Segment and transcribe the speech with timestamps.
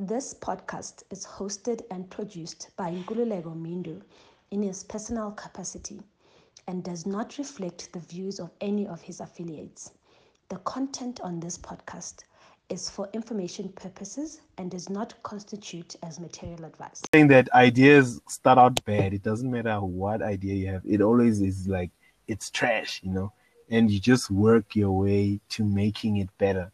[0.00, 4.00] This podcast is hosted and produced by Nkululeko Mindu
[4.52, 6.00] in his personal capacity
[6.68, 9.90] and does not reflect the views of any of his affiliates.
[10.50, 12.22] The content on this podcast
[12.68, 17.02] is for information purposes and does not constitute as material advice.
[17.12, 21.40] Saying that ideas start out bad, it doesn't matter what idea you have, it always
[21.40, 21.90] is like
[22.28, 23.32] it's trash, you know,
[23.68, 26.70] and you just work your way to making it better,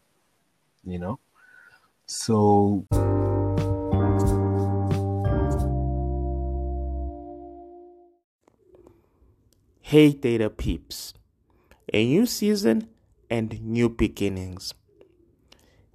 [0.84, 1.18] you know.
[2.04, 2.84] So.
[9.94, 11.14] Hey, data peeps.
[11.92, 12.88] A new season
[13.30, 14.74] and new beginnings.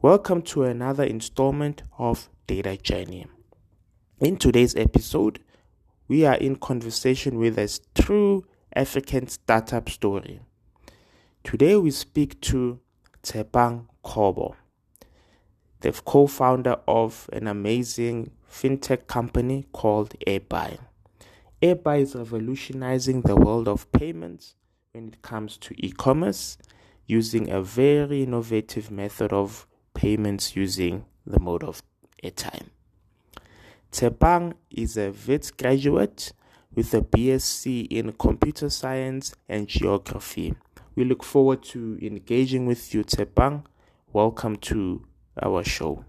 [0.01, 3.27] Welcome to another installment of Data Journey.
[4.21, 5.41] In today's episode,
[6.07, 10.39] we are in conversation with a true African startup story.
[11.43, 12.79] Today, we speak to
[13.21, 14.55] Tshepang Kobo,
[15.81, 20.79] the co founder of an amazing fintech company called AirBuy.
[21.61, 24.55] AirBuy is revolutionizing the world of payments
[24.93, 26.57] when it comes to e commerce
[27.05, 31.83] using a very innovative method of payments using the mode of
[32.23, 32.67] airtime.
[33.91, 36.31] Tshepang is a Wits graduate
[36.73, 40.53] with a BSc in computer science and geography.
[40.95, 43.65] We look forward to engaging with you, Tshepang.
[44.13, 45.05] Welcome to
[45.43, 46.05] our show.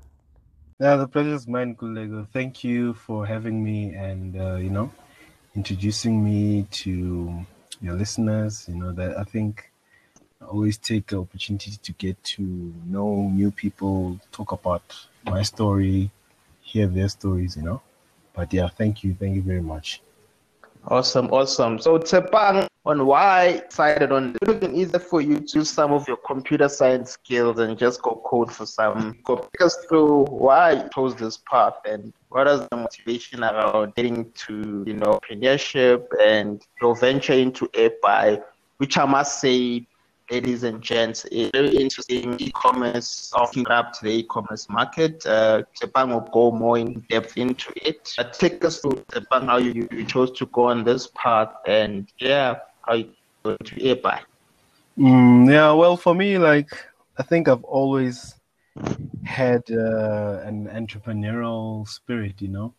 [0.79, 2.29] Yeah, the pleasure is mine, Kulego.
[2.29, 4.93] Thank you for having me and, uh, you know,
[5.55, 7.45] introducing me to
[7.81, 8.67] your listeners.
[8.69, 9.71] You know, that I think
[10.41, 12.43] I always take the opportunity to get to
[12.87, 14.83] know new people, talk about
[15.25, 16.11] my story,
[16.63, 17.83] hear their stories, you know.
[18.35, 19.15] But yeah, thank you.
[19.15, 20.01] Thank you very much.
[20.87, 21.79] Awesome, awesome.
[21.79, 25.93] So Tshepang, on why decided on it would have easier for you to use some
[25.93, 29.19] of your computer science skills and just go code for some.
[29.25, 33.95] Go take us through why you chose this path and what is the motivation around
[33.97, 38.43] getting to you know entrepreneurship and your venture into AirBuy,
[38.79, 39.87] which I must say
[40.31, 41.27] ladies and gents.
[41.33, 45.27] A very interesting e-commerce, offering up to the e-commerce market.
[45.27, 48.15] Uh, Tshepang will go more in depth into it.
[48.17, 52.09] Uh, take us through Tshepang, how you, you chose to go on this path, and
[52.19, 52.59] yeah,
[52.91, 53.13] how you
[53.45, 54.21] go to AirBuy.
[54.99, 56.71] Mm, yeah, well, for me, like
[57.17, 58.35] I think I've always
[59.25, 62.43] had uh, an entrepreneurial spirit.
[62.43, 62.75] You know,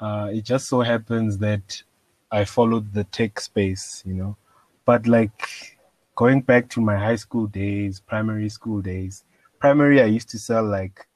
[0.00, 1.82] uh, it just so happens that
[2.30, 4.02] I followed the tech space.
[4.04, 4.36] You know,
[4.84, 5.78] but like
[6.16, 9.24] going back to my high school days, primary school days.
[9.60, 11.06] Primary, I used to sell like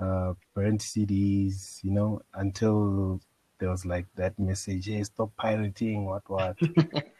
[0.00, 3.20] uh, burnt CDs, you know, until
[3.58, 6.56] there was like that message, hey, stop pirating, what, what.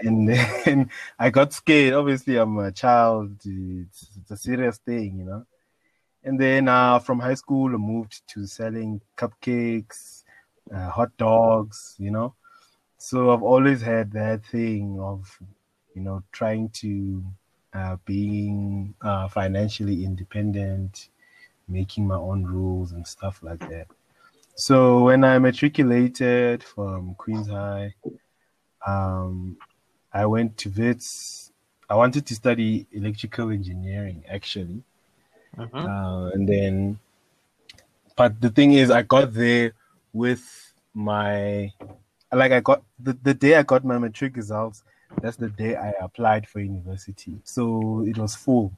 [0.00, 1.94] and then I got scared.
[1.94, 3.36] Obviously, I'm a child.
[3.44, 5.46] It's, it's a serious thing, you know.
[6.22, 10.24] And then uh, from high school, I moved to selling cupcakes,
[10.74, 12.34] uh, hot dogs, you know.
[12.98, 15.40] So I've always had that thing of
[15.94, 17.24] you know, trying to
[17.74, 21.08] uh, being uh, financially independent,
[21.68, 23.86] making my own rules and stuff like that.
[24.56, 27.94] So when I matriculated from Queens High,
[28.86, 29.56] um,
[30.12, 31.52] I went to Wits.
[31.88, 34.82] I wanted to study electrical engineering actually,
[35.58, 35.78] uh-huh.
[35.78, 36.98] uh, and then,
[38.16, 39.72] but the thing is, I got there
[40.12, 41.72] with my,
[42.32, 44.84] like I got the, the day I got my matric results.
[45.20, 47.40] That's the day I applied for university.
[47.42, 48.72] So it was full,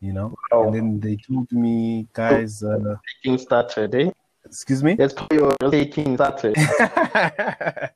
[0.00, 0.34] you know.
[0.50, 0.64] Oh.
[0.66, 4.10] And then they told me, guys, uh, taking started, eh?
[4.44, 4.96] Excuse me.
[4.98, 6.56] Let's put your taking started.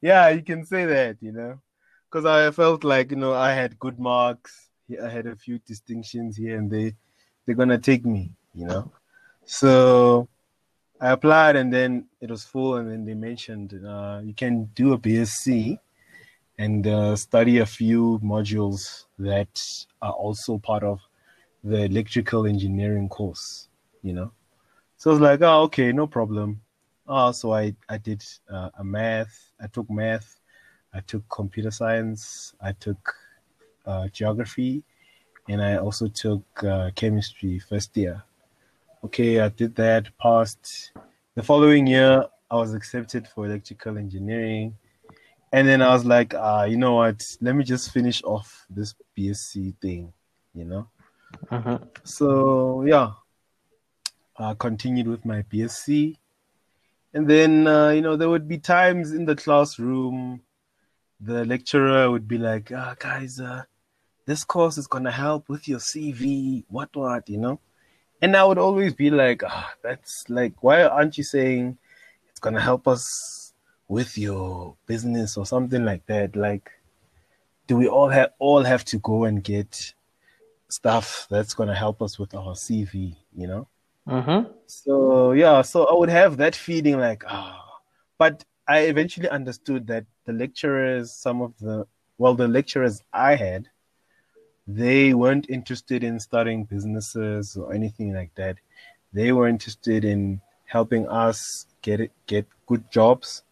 [0.00, 1.58] yeah, you can say that, you know,
[2.12, 4.68] because I felt like you know I had good marks.
[5.02, 6.94] I had a few distinctions here and they
[7.46, 8.92] they're gonna take me, you know.
[9.46, 10.28] So
[11.00, 14.92] I applied and then it was full, and then they mentioned uh, you can do
[14.92, 15.78] a BSc
[16.58, 19.62] and uh, study a few modules that
[20.02, 21.00] are also part of
[21.64, 23.68] the electrical engineering course,
[24.02, 24.32] you know.
[24.98, 26.60] So I was like, oh, okay, no problem.
[27.08, 30.41] Oh, so I, I did uh, a math, I took math,
[30.94, 33.14] I took computer science, I took
[33.86, 34.82] uh, geography,
[35.48, 38.22] and I also took uh, chemistry first year.
[39.04, 40.92] Okay, I did that, passed.
[41.34, 44.76] The following year, I was accepted for electrical engineering
[45.52, 47.24] and then I was like, uh, you know what?
[47.40, 50.12] Let me just finish off this BSc thing,
[50.54, 50.88] you know.
[51.50, 51.78] Uh-huh.
[52.04, 53.12] So yeah,
[54.38, 56.16] I continued with my BSc,
[57.12, 60.40] and then uh, you know there would be times in the classroom,
[61.24, 63.62] the lecturer would be like, ah, guys, uh,
[64.26, 67.60] this course is gonna help with your CV, what what, you know.
[68.22, 71.76] and I would always be like, ah, that's like, why aren't you saying
[72.30, 73.52] it's gonna help us
[73.88, 76.36] with your business or something like that?
[76.36, 76.70] Like,
[77.66, 79.94] do we all have all have to go and get
[80.68, 83.16] stuff that's gonna help us with our CV?
[83.36, 83.68] You know.
[84.08, 84.52] Mm-hmm.
[84.66, 87.80] So yeah, so I would have that feeling like, ah,
[88.18, 91.86] but I eventually understood that the lecturers, some of the
[92.18, 93.68] well, the lecturers I had,
[94.66, 98.58] they weren't interested in starting businesses or anything like that.
[99.12, 103.42] They were interested in helping us get get good jobs,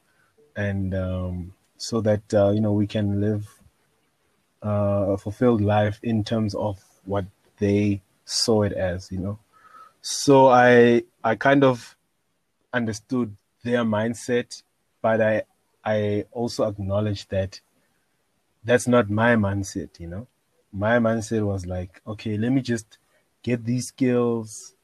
[0.57, 3.49] and um, so that uh, you know we can live
[4.65, 7.25] uh, a fulfilled life in terms of what
[7.59, 9.11] they saw it as.
[9.11, 9.39] You know,
[10.01, 11.97] so I I kind of
[12.73, 14.63] understood their mindset,
[15.03, 15.43] but I
[15.85, 17.61] I also acknowledge that
[18.65, 19.99] that's not my mindset.
[19.99, 20.27] You know,
[20.73, 22.99] my mindset was like, okay, let me just
[23.43, 24.75] get these skills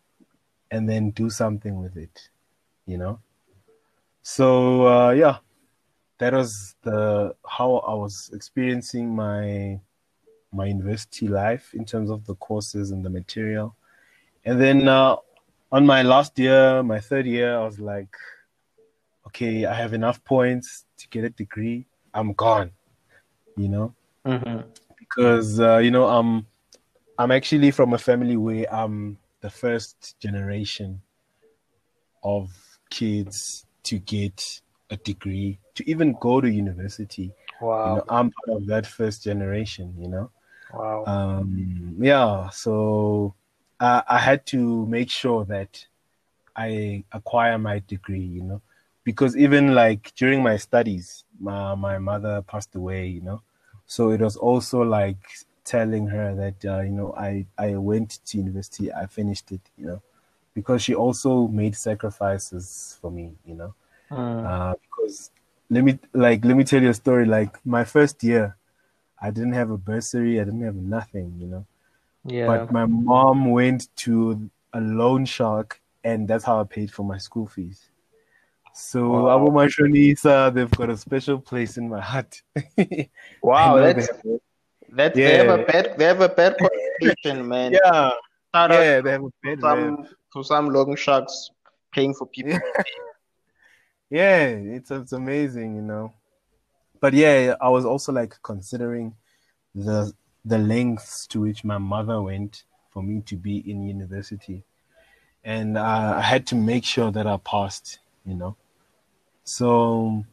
[0.71, 2.29] and then do something with it,
[2.87, 3.21] you know.
[4.23, 5.39] So uh, yeah,
[6.19, 9.81] that was the how I was experiencing my
[10.53, 13.77] my university life in terms of the courses and the material.
[14.45, 15.17] And then uh,
[15.71, 18.15] on my last year, my third year, I was like,
[19.37, 21.85] okay, I have enough points to get a degree.
[22.15, 22.71] I'm gone,
[23.57, 23.95] you know.
[24.25, 24.69] Mm-hmm.
[24.99, 26.47] Because uh, you know, I'm
[27.19, 31.03] I'm actually from a family where I'm the first generation
[32.25, 32.51] of
[32.89, 34.61] kids to get
[34.91, 37.33] a degree, to even go to university.
[37.61, 37.89] Wow.
[37.89, 40.31] You know, I'm part of that first generation, you know.
[40.73, 41.05] Wow.
[41.07, 43.35] Um, yeah, so
[43.79, 45.87] I, I had to make sure that
[46.57, 48.63] I acquire my degree, you know,
[49.07, 53.43] because even like during my studies, my my mother passed away, you know,
[53.87, 55.23] so it was also like
[55.65, 59.87] telling her that uh, you know I I went to university, I finished it, you
[59.89, 60.03] know,
[60.55, 63.75] because she also made sacrifices for me, you know,
[64.11, 64.51] Mm.
[64.51, 65.31] uh, because
[65.71, 67.27] let me like let me tell you a story.
[67.27, 68.57] Like my first year,
[69.23, 71.67] I didn't have a bursary, I didn't have nothing, you know.
[72.25, 72.67] yeah.
[72.67, 77.19] But my mom went to a loan shark, and that's how I paid for my
[77.19, 77.91] school fees.
[78.77, 79.35] So Wow.
[79.35, 82.43] Abu Mashonisa, they've got a special place in my heart.
[83.43, 83.79] wow.
[83.79, 84.39] That's they
[84.91, 85.65] that's they have a Yeah.
[85.65, 87.73] bad they have a bad connotation, man.
[87.73, 88.11] yeah,
[88.55, 91.51] Shout out yeah, they have a bad some to some loan sharks
[91.91, 92.61] paying for people.
[94.11, 96.13] Yeah, it's it's amazing, you know.
[97.01, 99.15] But yeah, I was also like considering
[99.75, 100.13] the
[100.45, 104.65] the lengths to which my mother went for me to be in university,
[105.43, 108.55] and uh, I had to make sure that I passed, you know.
[109.47, 110.25] So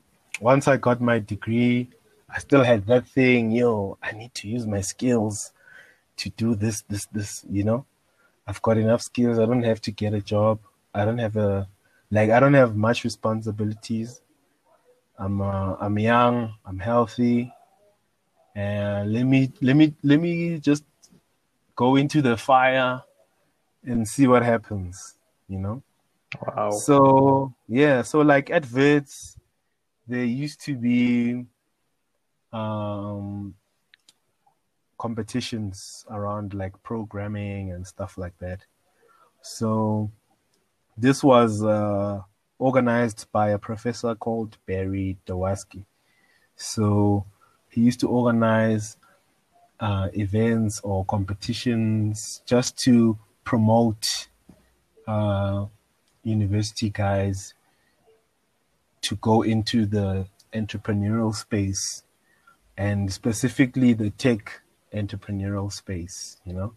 [0.42, 1.88] once I got my degree,
[2.28, 5.52] I still had that thing, yo, I need to use my skills
[6.18, 7.86] to do this, this, this, you know.
[8.48, 9.40] I've got enough skills.
[9.40, 10.60] I don't have to get a job.
[10.94, 11.68] I don't have a
[12.12, 14.22] like I don't have much responsibilities.
[15.18, 16.56] I'm uh, I'm young.
[16.66, 17.54] I'm healthy,
[18.56, 20.84] and let me let me let me just
[21.76, 23.04] go into the fire
[23.86, 25.16] and see what happens.
[25.48, 25.84] You know.
[26.42, 26.72] Wow.
[26.72, 29.38] So yeah, so like at Wits,
[30.08, 31.46] there used to be
[32.52, 33.56] um,
[34.98, 38.66] competitions around like programming and stuff like that.
[39.42, 40.12] So
[40.98, 42.22] this was uh,
[42.60, 45.86] organized by a professor called Barry Dwolatzky.
[46.56, 47.26] So
[47.70, 48.98] he used to organize
[49.80, 54.06] uh, events or competitions just to promote
[55.08, 55.66] uh,
[56.24, 57.54] university guys
[59.02, 62.04] to go into the entrepreneurial space
[62.78, 64.62] and specifically the tech
[64.94, 66.74] entrepreneurial space, you know.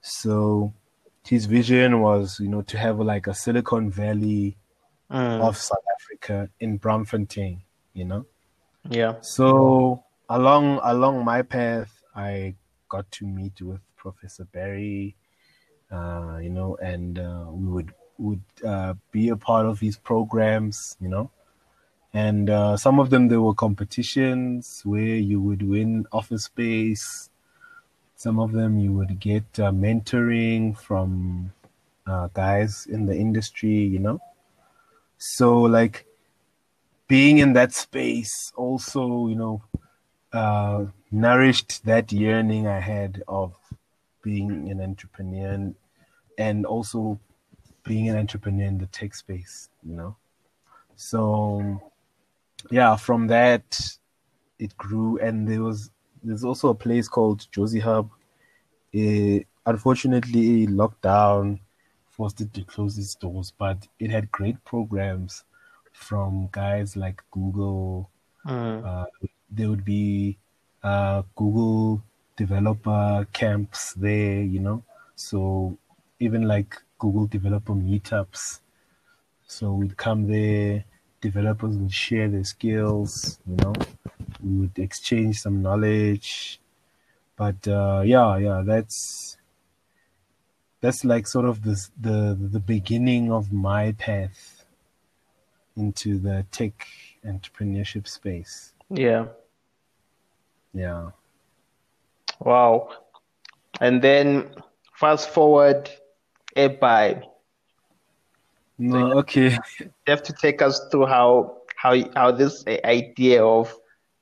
[0.00, 0.72] So
[1.26, 4.56] his vision was, you know, to have like a Silicon Valley
[5.10, 5.40] Mm.
[5.40, 7.60] of South Africa in Braamfontein,
[7.92, 8.26] you know.
[8.88, 9.20] Yeah.
[9.20, 12.54] So along along my path, I
[12.88, 15.14] got to meet with Professor Barry,
[15.90, 20.96] uh, you know, and uh, we would would uh, be a part of his programs,
[21.00, 21.30] you know.
[22.12, 27.28] And uh, some of them there were competitions where you would win office space.
[28.16, 31.52] Some of them you would get uh, mentoring from
[32.06, 34.20] uh, guys in the industry, you know.
[35.18, 36.06] So like
[37.08, 39.62] being in that space also, you know,
[40.32, 43.54] uh, nourished that yearning I had of
[44.22, 45.74] being an entrepreneur and,
[46.38, 47.20] and also
[47.84, 50.16] being an entrepreneur in the tech space, you know.
[50.96, 51.80] So
[52.70, 53.80] yeah, from that
[54.58, 55.90] it grew and there was
[56.22, 58.08] there's also a place called JoziHub.
[58.92, 61.60] It, unfortunately locked down
[62.14, 65.44] forced it to close its doors, but it had great programs
[65.92, 68.08] from guys like Google.
[68.46, 68.84] Mm.
[68.86, 69.06] Uh,
[69.50, 70.38] there would be
[70.82, 72.02] uh, Google
[72.36, 74.82] developer camps there, you know.
[75.16, 75.76] So
[76.20, 78.60] even like Google developer meetups.
[79.46, 80.84] So we'd come there,
[81.20, 83.72] developers would share their skills, you know,
[84.42, 86.60] we would exchange some knowledge.
[87.36, 89.36] But uh, yeah, yeah, that's
[90.80, 94.66] that's like sort of the the the beginning of my path
[95.76, 96.86] into the tech
[97.26, 98.72] entrepreneurship space.
[98.90, 99.26] Yeah.
[100.72, 101.10] Yeah.
[102.40, 102.90] Wow.
[103.80, 104.50] And then
[104.92, 105.90] fast forward
[106.56, 107.22] AirBuy.
[108.78, 109.58] No, okay.
[109.80, 113.74] You have to take us through how how how this idea of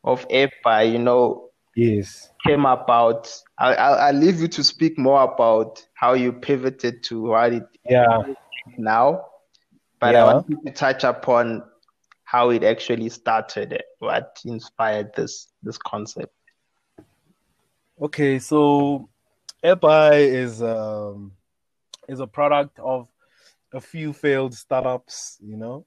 [0.05, 2.31] of AirBuy, you know, Yes.
[2.47, 3.33] came about.
[3.59, 7.65] I'll, I'll, I'll leave you to speak more about how you pivoted to what it
[7.85, 8.23] Yeah.
[8.77, 9.27] now.
[10.01, 11.63] But I want you to touch upon
[12.25, 16.33] how it actually started, what inspired this this concept.
[18.01, 19.09] Okay, so
[19.65, 21.33] AirBuy is um
[22.09, 23.09] is a product of
[23.73, 25.87] a few failed startups, you know,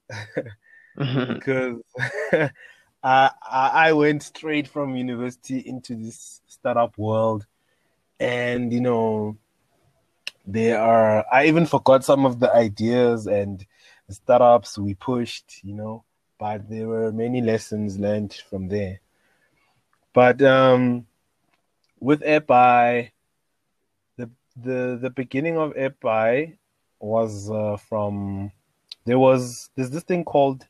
[0.96, 1.80] because
[3.02, 7.46] I I went straight from university into this startup world,
[8.18, 9.36] and you know,
[10.46, 13.64] there are I even forgot some of the ideas and
[14.08, 16.04] the startups we pushed, you know,
[16.38, 19.00] but there were many lessons learned from there.
[20.12, 21.06] But um
[22.00, 23.10] with AirBuy,
[24.56, 26.56] the the beginning of AirBuy
[27.00, 28.50] was uh, from
[29.04, 30.66] there was there's this thing called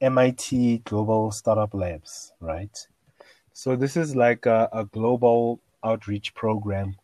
[0.00, 2.76] MIT Global Startup Labs, right?
[3.52, 6.96] So this is like a, a global outreach program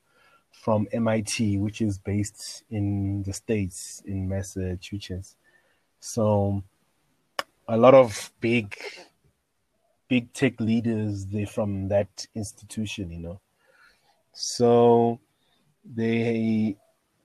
[0.51, 5.37] from MIT, which is based in the states in Massachusetts.
[6.01, 6.63] So
[7.69, 8.77] a lot of big
[10.09, 13.41] big tech leaders they from that institution, you know.
[14.33, 15.21] So
[15.95, 16.77] they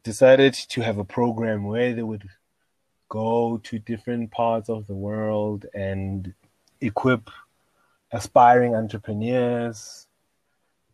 [0.04, 2.28] decided to have a program where they would
[3.10, 6.34] go to different parts of the world and
[6.82, 7.30] equip
[8.12, 10.08] aspiring entrepreneurs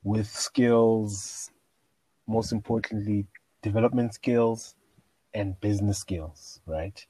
[0.03, 1.51] with skills,
[2.27, 3.25] most importantly,
[3.61, 4.75] development skills
[5.33, 7.05] and business skills, right?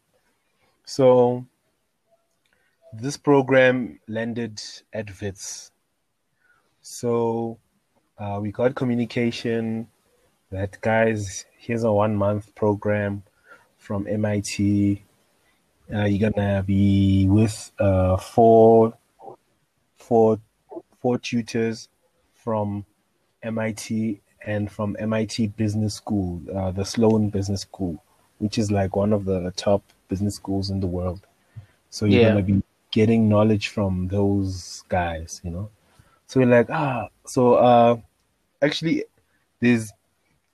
[0.85, 1.45] So
[2.93, 4.61] this program landed
[4.93, 5.71] at WITS.
[6.81, 7.59] So
[8.17, 9.87] uh, we got communication
[10.51, 13.23] that guys, here's a one month program
[13.77, 15.03] from MIT.
[15.93, 18.93] Uh, you're gonna be with uh, four,
[19.97, 20.39] four,
[21.01, 21.89] four tutors
[22.33, 22.85] from
[23.43, 28.03] MIT and from MIT Business School, uh, the Sloan Business School,
[28.39, 31.27] which is like one of the top business schools in the world.
[31.91, 32.29] So you're Yeah.
[32.29, 35.69] gonna be getting knowledge from those guys, you know.
[36.27, 37.97] So we're like, ah, so uh,
[38.61, 39.05] actually,
[39.59, 39.91] there's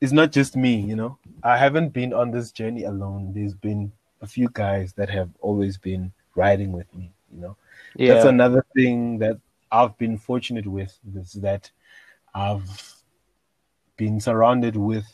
[0.06, 1.18] it's not just me, you know.
[1.42, 3.32] I haven't been on this journey alone.
[3.34, 7.58] There's been a few guys that have always been riding with me, you know.
[7.96, 8.14] Yeah.
[8.14, 9.40] That's another thing that
[9.72, 11.72] I've been fortunate with is that
[12.36, 12.96] I've
[13.98, 15.08] been surrounded with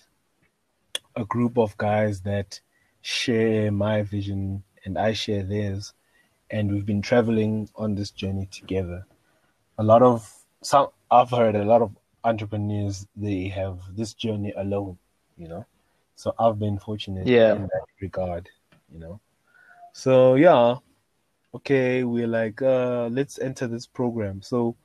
[1.16, 2.60] a group of guys that
[3.02, 5.94] share my vision and I share theirs
[6.50, 9.06] and we've been traveling on this journey together.
[9.78, 10.30] A lot of
[10.62, 14.98] some I've heard a lot of entrepreneurs they have this journey alone,
[15.38, 15.66] you know.
[16.16, 17.54] So I've been fortunate Yeah.
[17.56, 18.50] in that regard,
[18.92, 19.20] you know.
[19.94, 20.76] So yeah,
[21.54, 24.42] okay, we're like, uh, let's enter this program.
[24.42, 24.76] So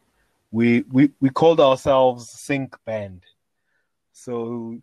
[0.52, 3.23] we we we called ourselves Sync Band.
[4.12, 4.78] So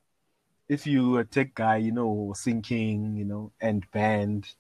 [0.69, 4.53] if you a tech guy, you know, syncing, you know, and band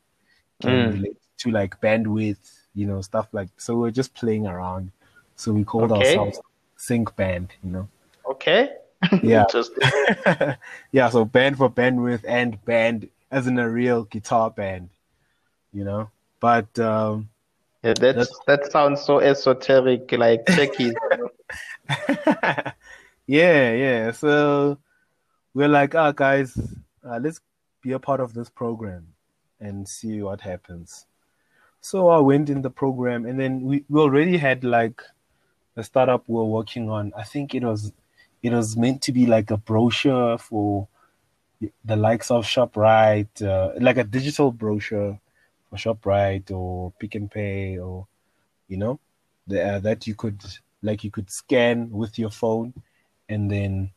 [0.61, 0.91] can Mm.
[0.93, 3.49] relate to like bandwidth, you know, stuff like.
[3.57, 4.91] So we're just playing around.
[5.35, 6.15] So we called Okay.
[6.17, 6.39] ourselves
[6.83, 7.87] Sync Band, you know.
[8.29, 8.69] Okay.
[9.21, 9.45] Yeah.
[10.91, 14.89] Yeah, so band for bandwidth and band as in a real guitar band,
[15.71, 16.09] you know.
[16.39, 17.29] But um
[17.83, 20.95] Yeah, that's, that sounds so esoteric, like techies.
[23.27, 24.11] yeah, yeah.
[24.11, 24.77] So
[25.53, 26.57] we're like, ah, guys,
[27.07, 27.39] uh, let's
[27.81, 29.07] be a part of this program
[29.59, 31.07] and see what happens.
[31.79, 35.01] So I went in the program, and then we, we already had like
[35.75, 37.13] a startup we were working on.
[37.15, 37.91] I think it was
[38.41, 40.87] it was meant to be like a brochure for
[41.85, 45.19] the likes of Shoprite, uh, like a digital brochure
[45.69, 48.07] for Shoprite or Pick n Pay, or
[48.67, 48.99] you know,
[49.47, 50.43] the, uh, that you could
[50.81, 52.73] like you could scan with your phone,
[53.29, 53.91] and then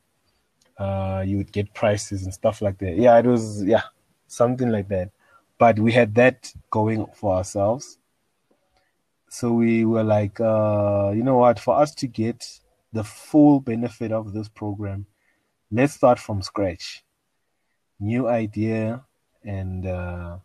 [0.78, 2.97] uh, you would get prices and stuff like that.
[2.97, 3.83] Yeah, it was yeah,
[4.28, 5.11] something like that.
[5.59, 7.99] But we had that going for ourselves.
[9.28, 12.61] So we were like, uh, you know what, for us to get
[12.92, 15.06] the full benefit of this program,
[15.71, 17.04] let's start from scratch.
[17.99, 19.04] New idea,
[19.45, 20.37] and uh,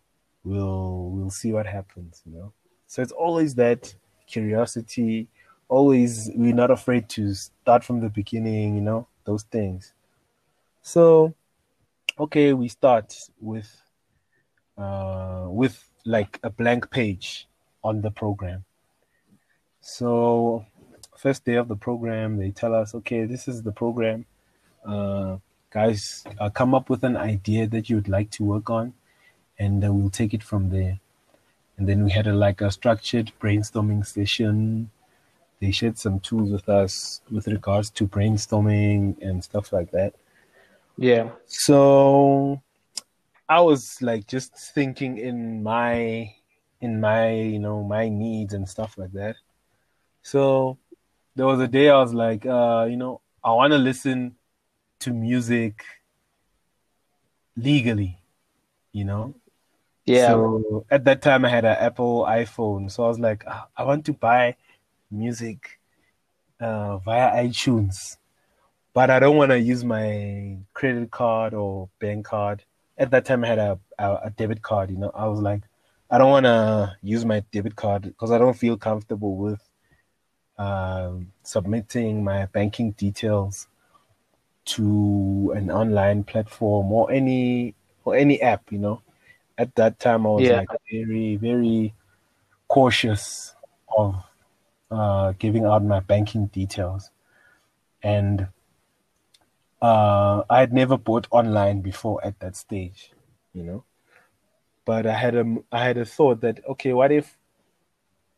[0.44, 2.52] we'll we'll see what happens, you know.
[2.86, 3.94] So it's always that
[4.26, 5.28] curiosity,
[5.68, 9.92] always we're not afraid to start from the beginning, you know, those things.
[10.82, 11.34] So
[12.18, 13.70] okay, we start with
[14.76, 17.48] uh, with like a blank page
[17.84, 18.64] on the program.
[19.82, 20.64] So,
[21.16, 24.24] first day of the program, they tell us, okay, this is the program.
[24.86, 25.38] Uh,
[25.70, 28.94] guys, uh, come up with an idea that you would like to work on,
[29.58, 31.00] and uh, we'll take it from there.
[31.76, 34.90] And then we had a, like a structured brainstorming session.
[35.60, 40.14] They shared some tools with us with regards to brainstorming and stuff like that.
[40.96, 41.30] Yeah.
[41.46, 42.62] So
[43.48, 46.34] I was like just thinking in my
[46.80, 49.36] in my you know my needs and stuff like that.
[50.22, 50.78] So
[51.34, 54.36] there was a day I was like, uh, you know, I want to listen
[55.00, 55.84] to music
[57.56, 58.18] legally,
[58.92, 59.34] you know.
[60.04, 60.26] Yeah.
[60.26, 63.84] So at that time I had an Apple iPhone, so I was like, "Ah, I
[63.84, 64.56] want to buy
[65.10, 65.80] music
[66.60, 68.16] uh, via iTunes,
[68.94, 72.64] but I don't want to use my credit card or bank card.
[72.98, 75.10] At that time I had a, a, a debit card, you know.
[75.14, 75.62] I was like,
[76.10, 79.60] I don't want to use my debit card because I don't feel comfortable with
[80.58, 83.68] um, submitting my banking details
[84.64, 89.02] to an online platform or any or any app, you know.
[89.58, 90.50] At that time, I was Yeah.
[90.50, 91.94] like very, very
[92.68, 93.54] cautious
[93.96, 94.16] of
[94.90, 97.10] uh, giving out my banking details,
[98.02, 98.48] and
[99.80, 103.12] uh, I had never bought online before at that stage,
[103.52, 103.84] you know.
[104.84, 107.36] But I had a I had a thought that okay, what if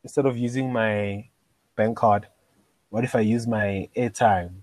[0.03, 1.29] instead of using my
[1.77, 2.29] bank card,
[2.91, 4.63] what if I use my airtime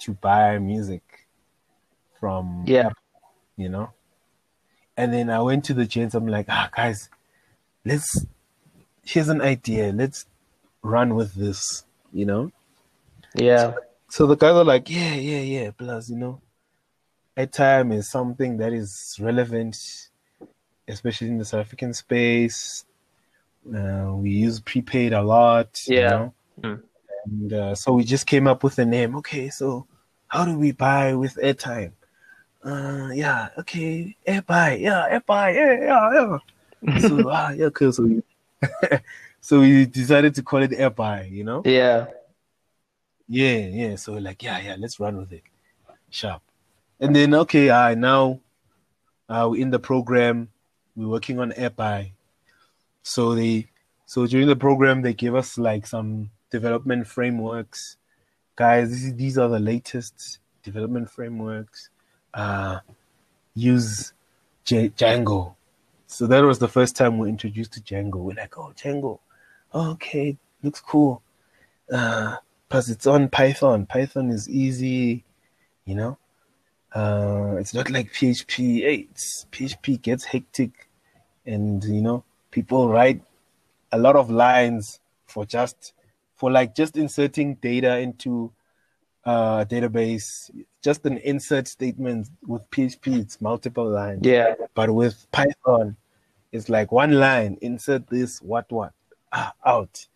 [0.00, 1.26] to buy music
[2.20, 2.86] from Yeah.
[2.86, 3.02] Apple,
[3.56, 3.90] you know?
[4.96, 6.14] And then I went to the gents.
[6.14, 7.10] I'm like, ah, guys,
[7.84, 8.26] let's.
[9.02, 9.92] Here's an idea.
[9.92, 10.26] Let's
[10.82, 12.52] run with this, you know.
[13.34, 13.74] Yeah.
[14.08, 15.70] So the guys are like, yeah, yeah, yeah.
[15.76, 16.40] Plus, you know,
[17.36, 19.76] airtime is something that is relevant,
[20.86, 22.84] especially in the South African space.
[23.66, 25.80] Uh, we use prepaid a lot.
[25.88, 26.10] you Yeah.
[26.10, 26.34] know?
[26.62, 26.82] Mm.
[27.26, 29.16] And uh, so we just came up with a name.
[29.16, 29.86] Okay, so
[30.28, 31.92] how do we buy with airtime?
[32.64, 36.38] Uh, yeah, okay, air buy, yeah, air buy, yeah, yeah,
[36.82, 36.98] yeah.
[36.98, 37.92] so ah, yeah, cool.
[37.92, 38.22] So we,
[39.40, 41.62] so we decided to call it air buy, you know.
[41.64, 42.06] Yeah.
[43.28, 43.96] Yeah, yeah.
[43.96, 45.42] So like, yeah, yeah, let's run with it.
[46.10, 46.42] Sharp.
[47.00, 48.40] And then okay, uh now
[49.28, 50.48] uh we're in the program,
[50.94, 52.12] we're working on AirBuy.
[53.02, 53.68] So they
[54.06, 57.96] so during the program they gave us like some development frameworks.
[58.54, 61.90] Guys, is, these are the latest development frameworks.
[62.32, 62.78] Uh
[63.54, 64.12] use
[64.64, 65.54] J- Django.
[66.06, 68.18] So that was the first time we introduced to Django.
[68.24, 69.18] We're like, oh Django.
[69.74, 71.22] Okay, looks cool.
[71.92, 72.36] Uh
[72.68, 73.86] plus it's on Python.
[73.86, 75.24] Python is easy,
[75.84, 76.18] you know.
[76.94, 78.82] Uh, it's not like PHP.
[79.10, 80.88] It's, PHP gets hectic,
[81.44, 83.20] and you know people write
[83.90, 85.93] a lot of lines for just
[86.36, 88.52] for like just inserting data into
[89.24, 90.50] a database.
[90.82, 94.20] Just an insert statement with PHP, it's multiple lines.
[94.22, 94.54] Yeah.
[94.74, 95.96] But with Python,
[96.52, 98.92] it's like one line, insert this, what, what,
[99.32, 100.06] ah, out.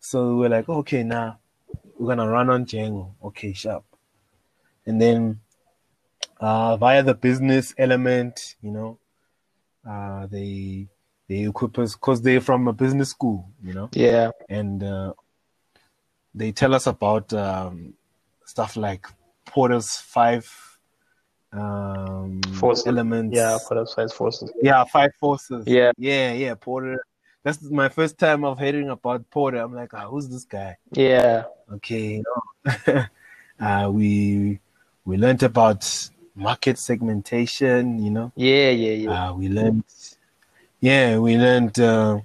[0.00, 1.38] So we're like, okay, now
[1.98, 3.12] we're gonna run on Django.
[3.22, 3.84] Okay, sharp.
[4.84, 5.40] And then
[6.40, 8.98] uh, via the business element, you know,
[9.88, 10.88] uh, they
[11.28, 14.32] they equip us because they're from a business school, you know, Yeah.
[14.48, 15.12] and uh,
[16.34, 17.94] they tell us about um,
[18.44, 19.06] stuff like
[19.46, 20.50] Porter's five
[21.52, 22.86] um, Forces.
[22.86, 23.36] elements.
[23.36, 23.58] Yeah.
[23.58, 24.50] For the size forces.
[24.62, 25.66] Yeah, five forces.
[25.66, 25.92] Yeah.
[25.98, 26.54] yeah, yeah.
[26.54, 27.04] Porter.
[27.44, 29.58] That's my first time of hearing about Porter.
[29.58, 30.76] I'm like, ah, who's this guy?
[30.92, 31.44] Yeah.
[31.72, 32.22] Okay.
[33.60, 34.60] uh, we
[35.04, 38.02] we learned about market segmentation.
[38.02, 38.70] You know, Yeah.
[38.70, 38.92] Yeah.
[38.92, 39.28] Yeah.
[39.28, 39.84] uh, we learned.
[40.80, 42.20] Yeah, we learned uh,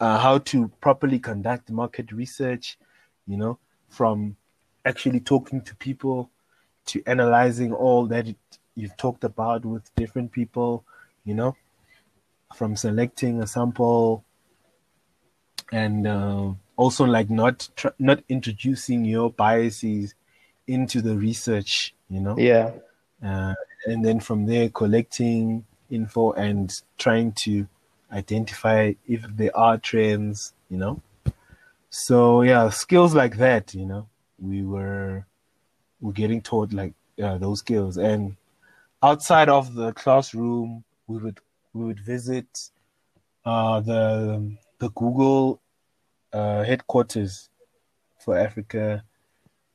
[0.00, 2.78] uh, how to properly conduct market research.
[3.28, 4.36] You know, from
[4.84, 6.30] actually talking to people
[6.86, 8.36] to analyzing all that it,
[8.74, 10.84] you've talked about with different people.
[11.24, 11.56] You know,
[12.54, 14.24] from selecting a sample
[15.72, 20.14] and uh, also like not tr- not introducing your biases
[20.66, 22.72] into the research you know Yeah.
[23.22, 23.54] uh,
[23.86, 27.66] and then from there collecting info and trying to
[28.12, 31.00] identify if there are trends, you know.
[31.90, 35.26] So yeah, skills like that, you know, we were
[36.00, 38.36] we're getting taught like uh, those skills, and
[39.02, 41.40] outside of the classroom, we would
[41.72, 42.70] we would visit
[43.44, 45.60] uh, the the Google
[46.32, 47.48] uh, headquarters
[48.18, 49.02] for Africa.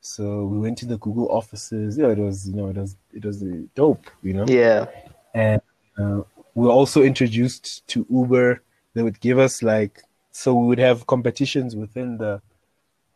[0.00, 1.98] So we went to the Google offices.
[1.98, 3.42] Yeah, it was you know it was it was
[3.74, 4.44] dope, you know.
[4.46, 4.86] Yeah.
[5.34, 5.60] And
[5.98, 6.20] uh,
[6.54, 8.62] we were also introduced to Uber.
[8.94, 10.02] They would give us like
[10.34, 12.42] so we would have competitions within the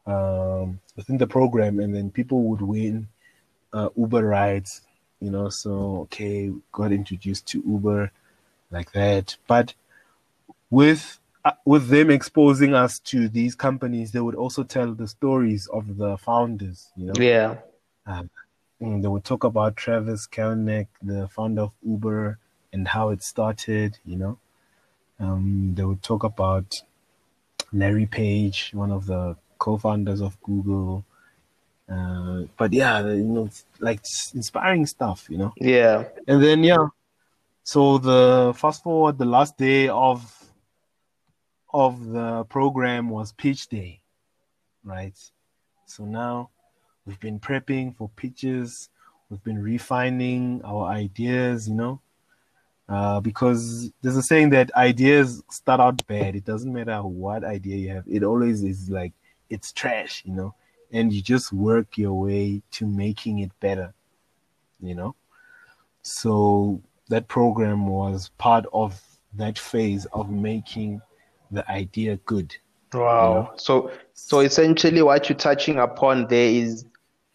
[0.07, 3.09] um, within the program, and then people would win
[3.73, 4.83] uh, Uber rides.
[5.21, 8.13] You know, so okay, got introduced to Uber
[8.71, 9.37] like that.
[9.49, 9.75] But
[10.71, 15.67] with uh, with them exposing us to these companies, they would also tell the stories
[15.67, 16.89] of the founders.
[16.97, 17.57] You know, Yeah.
[18.07, 18.31] um,
[18.81, 22.39] they would talk about Travis Kalanick, the founder of Uber,
[22.73, 23.99] and how it started.
[24.07, 24.39] You know,
[25.19, 26.81] um, they would talk about
[27.73, 31.05] Larry Page, one of the co-founders of Google.
[31.91, 33.49] Uh, but yeah, you know,
[33.81, 34.01] like
[34.35, 35.27] inspiring stuff.
[35.31, 36.05] You know, Yeah.
[36.27, 36.89] and then yeah,
[37.63, 40.35] so the fast forward, the last day of
[41.73, 44.01] of the program was pitch day,
[44.85, 45.17] right?
[45.87, 46.51] So now
[47.05, 48.89] we've been prepping for pitches,
[49.31, 52.01] we've been refining our ideas, you know,
[52.89, 56.35] uh, because there's a saying that ideas start out bad.
[56.35, 59.13] It doesn't matter what idea you have; it always is like
[59.51, 60.55] it's trash, you know,
[60.93, 63.93] and you just work your way to making it better,
[64.81, 65.15] you know.
[66.03, 69.01] So that program was part of
[69.35, 71.03] that phase of making
[71.51, 72.57] the idea good.
[72.95, 73.53] Wow.
[73.57, 76.87] So so essentially what you're touching upon there is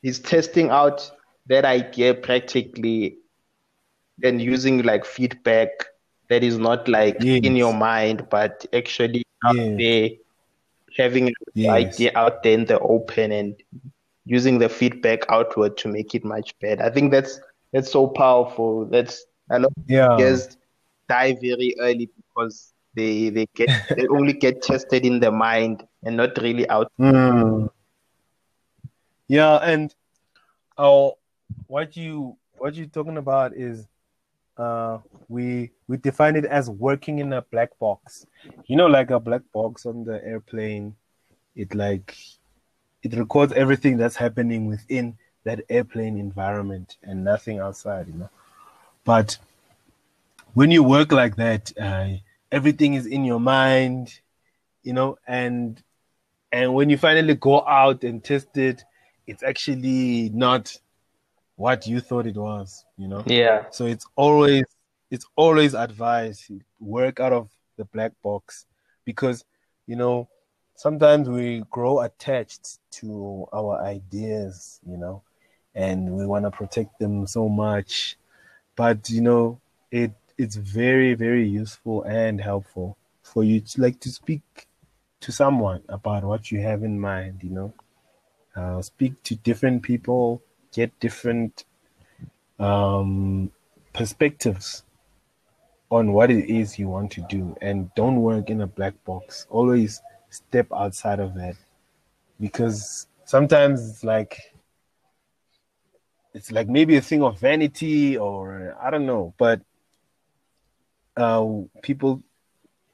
[0.01, 1.09] is testing out
[1.47, 3.17] that idea practically
[4.21, 5.69] and using like feedback
[6.29, 9.77] that is not like in your mind but actually out Yes.
[9.77, 10.09] there
[10.97, 11.69] having the Yes.
[11.69, 13.55] idea out there in the open and
[14.25, 16.83] using the feedback outward to make it much better.
[16.83, 17.39] I think that's
[17.73, 18.85] that's so powerful.
[18.85, 20.07] That's I know Yeah.
[20.17, 20.57] guys
[21.09, 26.17] die very early because they they get they only get tested in the mind and
[26.17, 26.87] not really out.
[26.99, 27.69] Mm.
[29.27, 29.93] Yeah, and
[30.77, 31.17] oh,
[31.67, 33.87] what you what you're talking about is
[34.57, 38.25] uh we we define it as working in a black box.
[38.65, 40.95] You know, like a black box on the airplane.
[41.55, 42.15] It like
[43.03, 48.29] it records everything that's happening within that airplane environment and nothing outside, you know.
[49.03, 49.37] But
[50.53, 52.09] when you work like that, uh,
[52.51, 54.19] everything is in your mind,
[54.83, 55.81] you know, and
[56.51, 58.83] and when you finally go out and test it,
[59.27, 60.77] it's actually not
[61.55, 63.23] what you thought it was, you know.
[63.25, 63.65] Yeah.
[63.71, 64.65] So it's always
[65.11, 68.65] it's always advised work out of the black box
[69.05, 69.45] because
[69.85, 70.27] you know
[70.75, 75.21] sometimes we grow attached to our ideas, you know,
[75.75, 78.17] and we want to protect them so much.
[78.75, 79.59] But you know,
[79.91, 84.67] it it's very very useful and helpful for you to like to speak
[85.21, 87.73] to someone about what you have in mind, you know.
[88.55, 90.41] Uh, speak to different people,
[90.73, 91.65] get different
[92.59, 93.51] um,
[93.93, 94.83] perspectives
[95.89, 99.45] on what it is you want to do, and don't work in a black box.
[99.49, 101.55] Always step outside of that
[102.39, 104.39] because sometimes it's like
[106.33, 109.61] it's like maybe a thing of vanity or I don't know, but
[111.15, 111.45] uh,
[111.81, 112.23] people,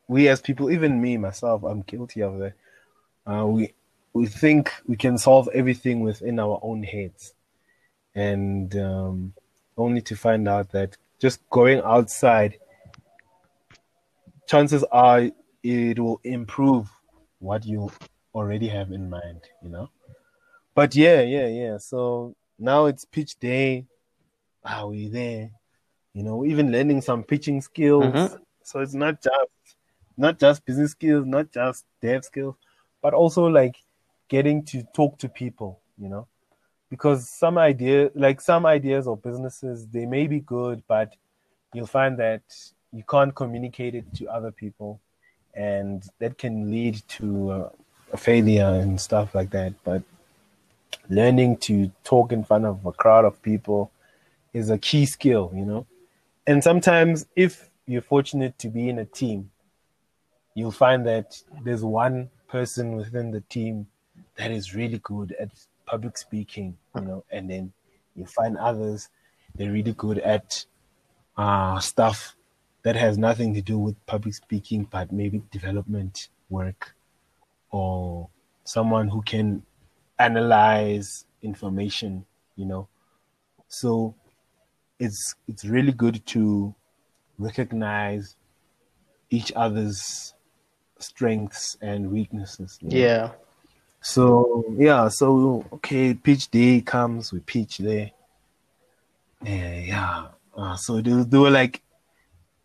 [0.07, 2.53] we as people, even me myself, I'm guilty of that.
[3.25, 3.73] Uh, we
[4.13, 7.33] we think we can solve everything within our own heads,
[8.19, 9.34] and um,
[9.77, 12.58] only to find out that just going outside,
[14.45, 15.29] chances are
[15.63, 16.89] it will improve
[17.39, 17.89] what you
[18.36, 19.89] already have in mind, you know.
[20.75, 21.77] But yeah, yeah, yeah.
[21.77, 23.86] So now it's pitch day.
[24.65, 25.51] Are we there?
[26.13, 28.03] You know, even learning some pitching skills.
[28.03, 28.39] Mhm.
[28.63, 29.77] So it's not just
[30.17, 32.55] not just business skills, not just dev skills,
[33.01, 33.77] but also like
[34.27, 36.27] getting to talk to people, you know.
[36.89, 41.13] Because some idea like some ideas or businesses, they may be good, but
[41.73, 42.41] you'll find that
[42.91, 44.99] you can't communicate it to other people
[45.54, 47.69] and that can lead to uh,
[48.12, 49.73] a failure and stuff like that.
[49.84, 50.02] But
[51.10, 53.91] learning to talk in front of a crowd of people
[54.54, 55.86] is a key skill, you know.
[56.47, 59.52] And sometimes, if you're fortunate to be in a team,
[60.56, 63.88] you'll find that there's one person within the team
[64.36, 65.49] that is really good at
[65.89, 67.73] public speaking, you know, and then
[68.15, 69.10] you find others
[69.56, 70.65] they're really good at
[71.38, 72.36] uh, stuff
[72.84, 76.95] that has nothing to do with public speaking, but maybe development work
[77.71, 78.30] or
[78.63, 79.63] someone who can
[80.17, 82.25] analyze information,
[82.56, 82.88] you know.
[83.67, 84.15] So
[84.99, 86.73] it's it's really good to
[87.38, 88.36] recognize
[89.30, 90.34] each other's
[90.99, 92.78] strengths and weaknesses.
[92.82, 92.97] you know.
[92.97, 93.32] Yeah.
[94.01, 98.12] So yeah, so okay, pitch day comes, we pitch there.
[99.45, 101.81] And yeah, uh, so there, there were like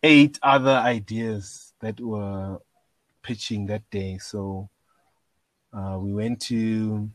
[0.01, 2.59] eight other ideas that were
[3.21, 4.17] pitching that day.
[4.17, 4.69] So
[5.73, 7.09] uh, we went to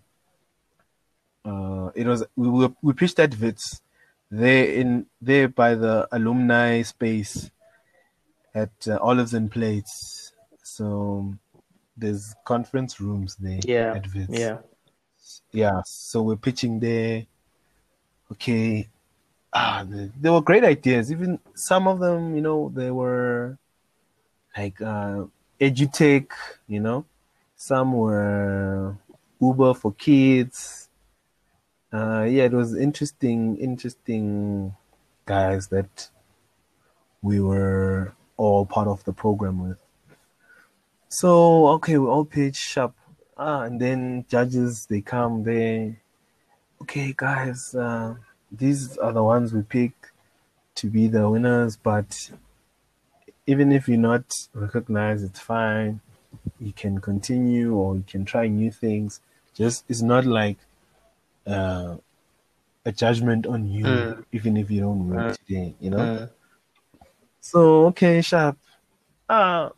[1.44, 3.80] uh, it was we were we pitched at Wits
[4.30, 7.50] there in there by the alumni space
[8.54, 10.33] at uh, Olives and Plates.
[10.62, 11.35] So
[12.00, 13.94] there's conference rooms there Yeah.
[13.94, 14.58] at Wits Yeah.
[15.52, 17.26] yeah so we're pitching there.
[18.32, 18.88] Okay.
[19.52, 21.10] Ah the, there were great ideas.
[21.12, 23.58] Even some of them you know they were
[24.56, 25.24] like uh
[25.60, 26.28] edutech
[26.68, 27.04] you know.
[27.56, 28.96] Some were
[29.40, 30.88] uber for kids.
[31.92, 34.74] Uh yeah it was interesting interesting
[35.26, 36.08] guys that
[37.22, 39.78] we were all part of the program with
[41.11, 42.94] so okay, we all pitch up,
[43.37, 45.42] ah, and then judges they come.
[45.42, 45.96] They,
[46.83, 48.14] okay, guys, uh,
[48.51, 49.92] these are the ones we pick
[50.77, 51.77] to be the winners.
[51.77, 52.31] But
[53.46, 56.01] even if you're not recognized, it's fine.
[56.61, 59.20] You can continue or you can try new things.
[59.53, 60.59] Just it's not like
[61.44, 61.96] uh,
[62.87, 64.25] a judgment on you, Mm.
[64.31, 65.75] even if you don't win today.
[65.81, 65.99] You know.
[65.99, 66.31] Mm.
[67.40, 68.57] So okay, sharp.
[69.29, 69.70] Ah,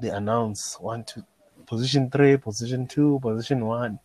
[0.00, 1.24] they announce one, two,
[1.66, 3.98] position three, position two, position one.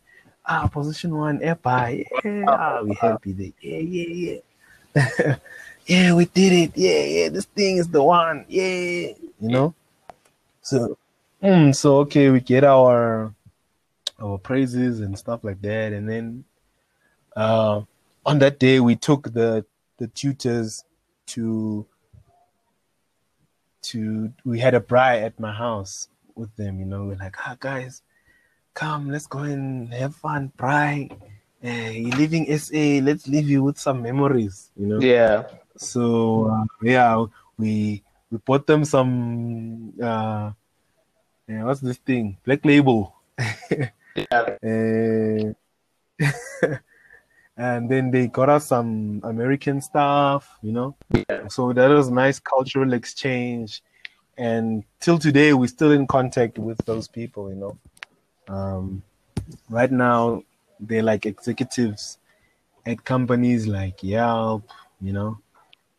[0.44, 3.52] Ah, position one, AirBuy, yeah, ah, we happy there.
[3.60, 4.40] Yeah, yeah,
[4.94, 5.36] yeah.
[5.86, 6.72] yeah, we did it.
[6.76, 8.44] Yeah, yeah, this thing is the one.
[8.48, 9.74] Yeah, you know.
[10.62, 10.96] So,
[11.42, 13.34] mm, so okay, we get our
[14.20, 16.44] our praises and stuff like that, and then
[17.34, 17.82] uh,
[18.24, 19.64] on that day we took the
[19.98, 20.84] the tutors
[21.26, 21.86] to
[23.92, 27.04] to we had a braai at my house with them, you know.
[27.04, 28.02] We're like, ah guys,
[28.74, 31.10] come, let's go and have fun, braai.
[31.62, 35.00] Eh, you're leaving SA, let's leave you with some memories, you know.
[35.00, 35.44] Yeah.
[35.76, 37.24] So uh, yeah,
[37.58, 40.52] we we bought them some uh
[41.48, 42.38] yeah, what's this thing?
[42.44, 43.14] Black label.
[44.16, 45.52] Yeah.
[47.56, 50.94] And then they got us some American stuff, you know.
[51.10, 51.48] Yeah.
[51.48, 53.82] So that was nice cultural exchange,
[54.36, 57.78] and till today we're still in contact with those people, you know.
[58.48, 59.02] Um,
[59.70, 60.42] right now
[60.78, 62.18] they're like executives
[62.84, 65.38] at companies like Yelp, you know,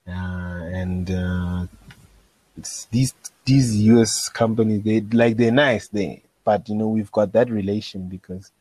[0.08, 1.66] uh, and uh,
[2.58, 3.14] it's these
[3.46, 8.08] these US companies they like they're nice they but you know we've got that relation
[8.08, 8.52] because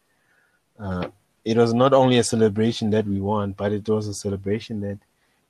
[0.78, 1.08] uh,
[1.46, 4.98] it was not only a celebration that we won but it was a celebration that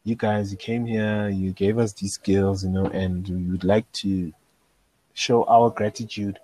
[0.05, 3.65] you guys you came here you gave us these skills you know and we would
[3.65, 4.33] like to
[5.15, 6.39] show our gratitude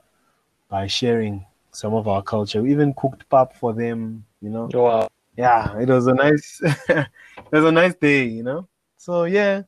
[0.69, 5.09] by sharing some of our culture we even cooked pap for them you know Wow.
[5.37, 7.09] yeah, it was a nice, it
[7.53, 8.69] was a nice day, you know.
[8.99, 9.63] So yeah,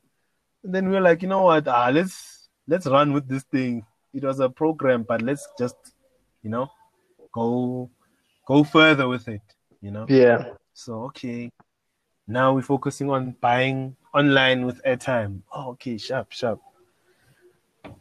[0.63, 1.67] and then we were like, you know what?
[1.67, 3.85] Ah, let's let's run with this thing.
[4.13, 5.75] It was a program, but let's just,
[6.43, 6.69] you know,
[7.31, 7.89] go
[8.45, 9.41] go further with it,
[9.85, 10.05] you know.
[10.09, 10.43] Yeah.
[10.73, 11.51] So okay,
[12.27, 15.41] now we're focusing on buying online with airtime.
[15.53, 16.59] Oh, okay, sharp, sharp.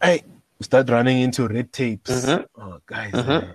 [0.02, 0.24] Hey,
[0.58, 2.10] we start running into red tapes.
[2.10, 2.46] Mhm.
[2.56, 3.42] Oh, guys, Mhm.
[3.42, 3.52] eh,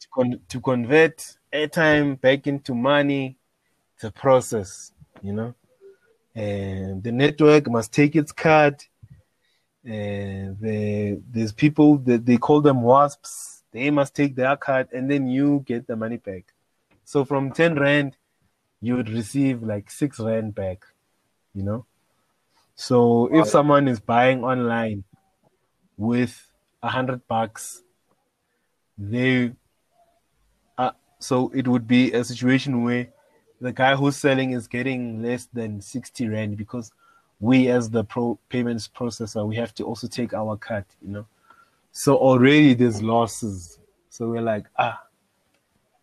[0.00, 3.38] to con- to convert airtime back into money,
[3.94, 5.54] it's a process, you know.
[6.34, 8.86] And the network must take its cut.
[9.84, 13.62] And the, there's people that they call them WASPs.
[13.70, 16.53] They must take their cut, and then you get the money back.
[17.04, 18.16] So from ten rand,
[18.80, 20.84] you would receive like six rand back,
[21.54, 21.86] you know.
[22.76, 25.04] So if someone is buying online
[25.96, 26.50] with
[26.82, 27.82] a hundred bucks,
[28.98, 29.52] they
[30.78, 33.08] uh, so it would be a situation where
[33.60, 36.92] the guy who's selling is getting less than 60 rand because
[37.40, 41.26] we as the pro payments processor we have to also take our cut you know?
[41.92, 43.78] So already there's losses.
[44.10, 45.00] So we're like ah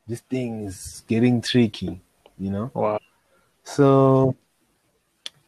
[0.07, 2.01] this thing is getting tricky
[2.37, 2.99] you know Wow.
[3.63, 4.35] so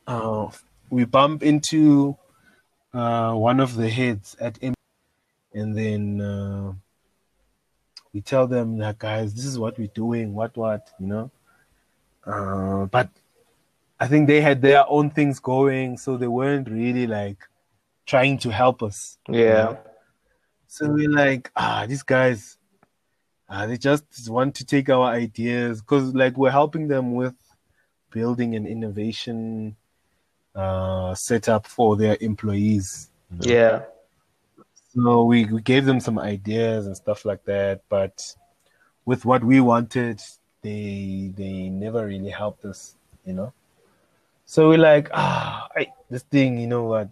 [0.07, 0.49] uh,
[0.89, 2.15] we bump into
[2.93, 4.73] uh, one of the heads at M-
[5.53, 6.73] and then uh,
[8.13, 11.31] we tell them that guys this is what we're doing what what you know
[12.25, 13.09] uh, but
[13.99, 17.37] i think they had their own things going so they weren't really like
[18.05, 19.17] trying to help us.
[19.29, 19.77] Yeah.
[20.67, 22.57] So we're like, ah, these guys,
[23.49, 27.35] uh, they just want to take our ideas because, like, we're helping them with
[28.11, 29.75] building an innovation
[30.55, 33.09] uh, setup for their employees.
[33.31, 33.55] you know?
[33.55, 33.81] Yeah.
[34.93, 38.35] So we, we gave them some ideas and stuff like that, but
[39.05, 40.21] with what we wanted,
[40.61, 43.53] they they never really helped us, you know.
[44.45, 47.09] So we're like, ah, I, this thing, you know what,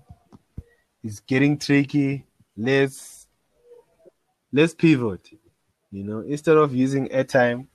[1.04, 2.26] is getting tricky.
[2.56, 3.28] Let's
[4.54, 5.30] let's pivot,
[5.91, 6.19] you know.
[6.21, 7.67] Instead of using airtime,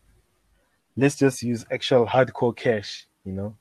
[0.97, 3.57] let's just use actual hardcore cash, you know.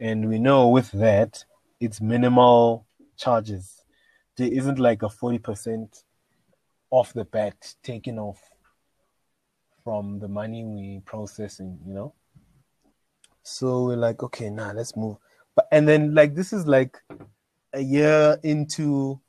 [0.00, 1.44] And we know with that,
[1.80, 3.82] it's minimal charges
[4.36, 6.04] there isn't like a 40%
[6.90, 8.40] off the bat taken off
[9.84, 12.14] from the money we processing, you know?
[13.42, 15.16] So we're like, okay, nah, let's move.
[15.54, 16.96] But and then like this is like
[17.74, 19.20] a year into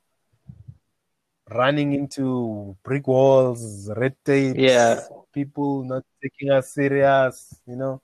[1.54, 5.02] running into brick walls, red tape, Yeah.
[5.34, 8.02] people not taking us serious, you know.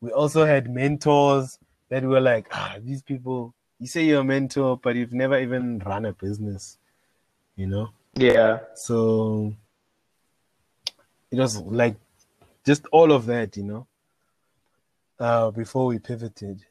[0.00, 4.76] We also had mentors that were like, ah, these people, you say you're a mentor,
[4.76, 6.78] but you've never even run a business,
[7.56, 7.90] you know?
[8.14, 8.60] Yeah.
[8.74, 9.54] So
[11.30, 11.96] it was like
[12.64, 13.86] just all of that, you know,
[15.18, 16.64] uh, before we pivoted.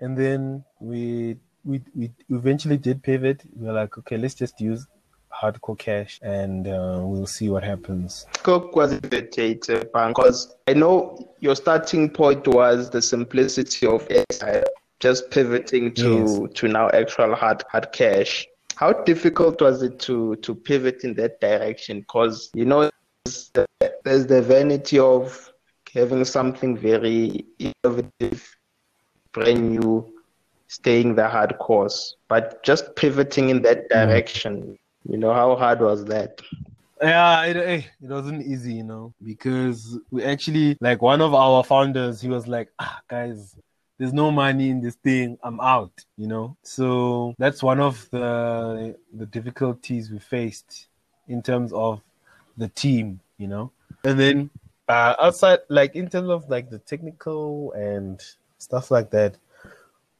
[0.00, 3.42] And then we, we, we eventually did pivot.
[3.56, 4.86] We were like, okay, let's just use
[5.32, 8.26] hardcore cash and uh, we'll see what happens.
[8.42, 14.68] Coke was irritated because I know your starting point was the simplicity of it,
[15.00, 18.46] just pivoting to to now actual hard hard cash.
[18.76, 22.00] How difficult was it to to pivot in that direction?
[22.00, 22.90] Because you know
[23.24, 23.66] there's the,
[24.04, 25.52] there's the vanity of
[25.92, 28.56] having something very innovative,
[29.32, 30.12] brand new,
[30.68, 34.78] staying the hard course, but just pivoting in that direction.
[35.06, 36.40] You know how hard was that?
[37.00, 41.62] Yeah, it, eh, it wasn't easy, you know, because we actually, like, one of our
[41.62, 43.56] founders, he was like, ah, guys,
[43.98, 45.38] there's no money in this thing.
[45.42, 46.56] I'm out, you know.
[46.62, 50.86] So that's one of the the difficulties we faced
[51.26, 52.00] in terms of
[52.56, 53.72] the team, you know.
[54.04, 54.50] And then
[54.88, 58.22] uh, outside, like in terms of like the technical and
[58.58, 59.36] stuff like that,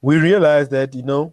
[0.02, 1.32] we realized that you know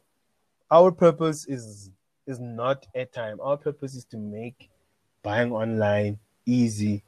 [0.69, 1.89] our purpose is
[2.28, 3.38] is not airtime.
[3.42, 4.70] Our purpose is to make
[5.24, 7.04] buying online easy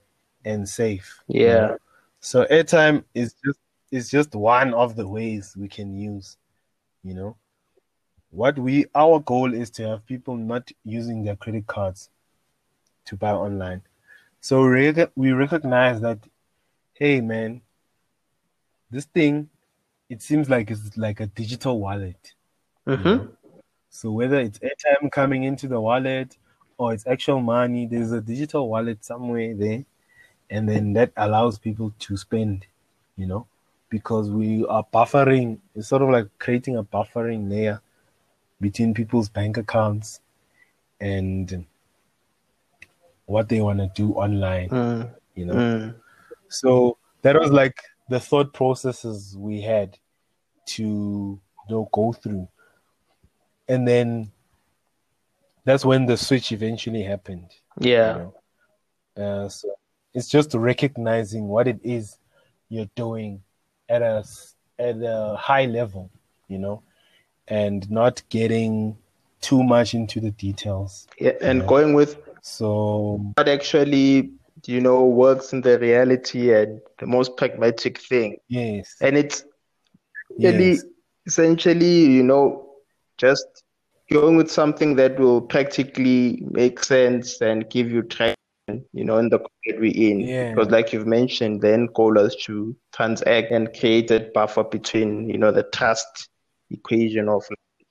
[0.46, 1.22] and safe.
[1.28, 1.68] you Yeah.
[1.68, 1.78] know.
[2.20, 3.60] So airtime is just
[3.92, 6.38] is just one of the ways we can use,
[7.04, 7.38] you know.
[8.32, 12.10] What we our goal is to have people not using their credit cards
[13.06, 13.82] to buy online.
[14.42, 14.68] So
[15.16, 16.20] we recognize that,
[16.94, 17.62] hey man,
[18.92, 19.50] this thing,
[20.10, 22.34] it seems like it's like a digital wallet.
[22.88, 23.26] Mm-hmm.
[23.90, 26.38] So whether it's airtime coming into the wallet
[26.78, 29.86] or it's actual money, there's a digital wallet somewhere there,
[30.50, 32.66] and then that allows people to spend,
[33.16, 33.48] you know,
[33.90, 35.60] because we are buffering.
[35.76, 37.82] It's sort of like creating a buffering layer
[38.62, 40.20] between people's bank accounts
[41.00, 41.66] and
[43.26, 45.54] what they want to do online, Mm, you know.
[45.56, 45.96] mm.
[46.50, 49.98] So that was like the thought processes we had
[50.68, 52.48] to you know, go through.
[53.68, 54.32] And then
[55.66, 57.50] that's when the switch eventually happened.
[57.80, 58.14] you Yeah.
[58.14, 58.34] know.
[59.18, 59.70] Uh, so
[60.14, 62.18] it's just recognizing what it is
[62.70, 63.42] you're doing
[63.90, 64.24] at a
[64.80, 66.10] at a high level,
[66.48, 66.82] you know,
[67.48, 68.98] and not getting
[69.42, 71.08] too much into the details.
[71.20, 71.34] Yeah.
[71.42, 71.68] And Yeah.
[71.68, 74.32] going with So what actually
[74.66, 79.46] you know works in the reality and the most pragmatic thing yes, and it's
[80.40, 80.86] really yes,
[81.26, 82.67] essentially you know
[83.18, 83.46] just
[84.12, 88.36] going with something that will practically make sense and give you traction
[88.94, 90.50] you know in the market we're in Yeah.
[90.50, 95.30] because like you've mentioned then end goal is to transact and create a buffer between
[95.30, 96.30] you know the trust
[96.70, 97.44] equation of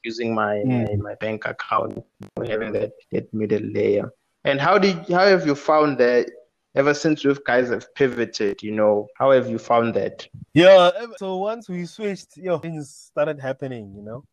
[0.05, 0.99] using my my, Mm.
[0.99, 2.03] my bank account
[2.47, 4.11] having that, that middle layer
[4.45, 6.29] and how did how have you found that
[6.75, 10.91] ever since you guys have pivoted you know how have you found that yeah.
[11.19, 14.25] So once we switched, yo, things started happening, you know.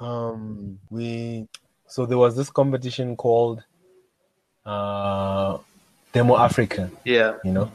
[0.00, 1.48] Um, we
[1.86, 3.62] so there was this competition called
[4.66, 5.58] uh
[6.12, 6.90] Demo Africa.
[7.04, 7.70] yeah you know.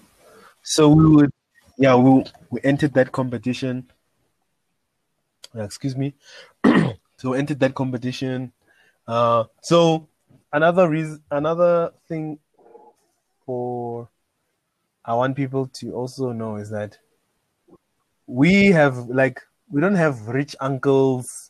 [0.63, 1.31] So we would,
[1.77, 3.89] yeah, we we entered that competition.
[5.55, 6.13] Excuse me.
[6.63, 8.51] so we entered that competition.
[9.07, 10.07] Uh, so
[10.53, 12.37] another reason, another thing
[13.45, 14.09] for
[15.03, 16.99] I want people to also know is that
[18.27, 19.41] we have like
[19.71, 21.48] we don't have rich uncles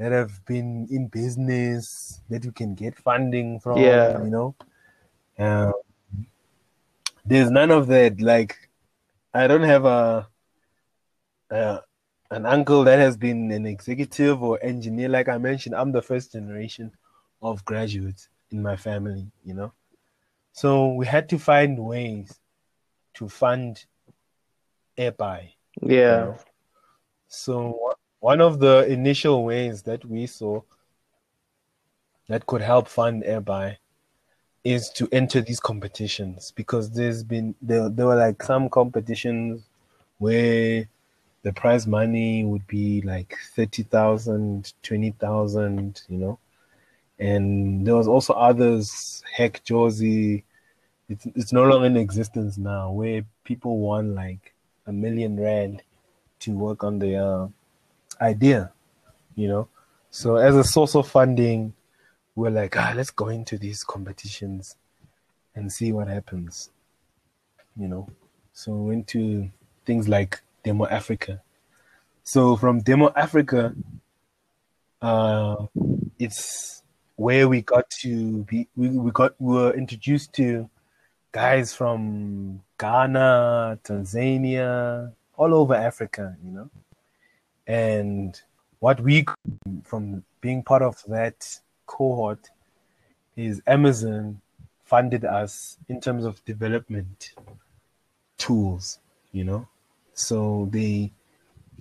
[0.00, 3.76] that have been in business that you can get funding from.
[3.76, 4.22] Yeah.
[4.24, 4.54] You know,
[5.38, 5.74] um,
[7.26, 8.18] there's none of that.
[8.18, 8.70] Like,
[9.34, 10.26] I don't have a,
[11.50, 11.80] a
[12.30, 15.10] an uncle that has been an executive or engineer.
[15.10, 16.92] Like I mentioned, I'm the first generation
[17.42, 19.30] of graduates in my family.
[19.44, 19.72] You know,
[20.52, 22.40] so we had to find ways
[23.14, 23.84] to fund
[24.96, 25.50] airbuy.
[25.82, 26.38] Yeah.
[27.28, 30.60] So one of the initial ways that we saw
[32.28, 33.76] that could help fund airbuy
[34.62, 39.62] is to enter these competitions because there's been there, there were like some competitions
[40.18, 40.86] where
[41.42, 46.38] the prize money would be like 30,000, 20,000, you know.
[47.18, 50.42] And there was also others, Hack Jozi,
[51.08, 54.54] it's, it's no longer in existence now, where people won like
[54.86, 55.82] a million rand
[56.40, 57.48] to work on their
[58.20, 58.72] idea,
[59.34, 59.68] you know.
[60.10, 61.72] So as a source of funding,
[62.34, 64.76] we're like, ah, let's go into these competitions
[65.54, 66.70] and see what happens,
[67.76, 68.08] you know.
[68.52, 69.50] So we went to
[69.84, 71.42] things like Demo Africa.
[72.22, 73.74] So from Demo Africa,
[75.02, 75.66] uh,
[76.18, 76.82] it's
[77.16, 78.68] where we got to be.
[78.76, 80.68] We, we got we were introduced to
[81.32, 86.70] guys from Ghana, Tanzania, all over Africa, you know.
[87.70, 88.40] And
[88.80, 89.24] what we
[89.84, 92.50] from being part of that cohort
[93.36, 94.40] is Amazon
[94.82, 97.32] funded us in terms of development
[98.38, 98.98] tools,
[99.30, 99.68] you know.
[100.14, 101.12] So they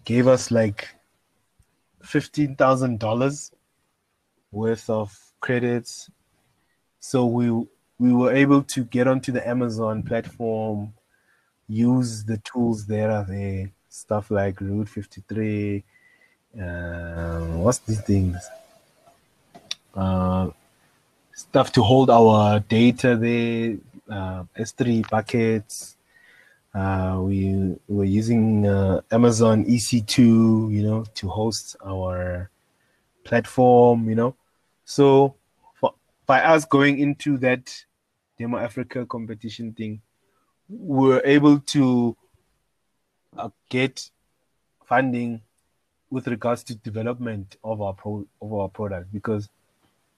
[0.06, 0.90] gave us like
[2.04, 3.52] fifteen thousand dollars
[4.52, 6.12] worth of credits.
[7.00, 7.50] So we
[7.98, 10.94] we were able to get onto the Amazon platform,
[11.68, 15.84] use the tools that are there, stuff like Route 53.
[16.60, 18.38] Uh, what's these things?
[19.96, 20.50] Uh,
[21.34, 23.78] stuff to hold our data there,
[24.10, 25.98] uh, S3 buckets.
[26.74, 32.50] Uh, we were using uh, Amazon EC2, you know, to host our
[33.24, 34.36] platform, you know.
[34.86, 35.36] So
[35.74, 35.94] for,
[36.28, 37.74] by us going into that
[38.38, 40.02] Demo Africa competition thing,
[40.70, 42.16] we're able to
[43.38, 44.10] uh, get
[44.86, 45.42] funding
[46.10, 49.50] with regards to development of our pro of our product because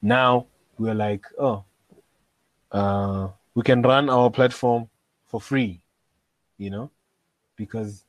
[0.01, 0.47] now
[0.77, 1.63] we're like, oh,
[2.71, 4.89] uh, we can run our platform
[5.27, 5.81] for free,
[6.57, 6.89] you know,
[7.55, 8.05] because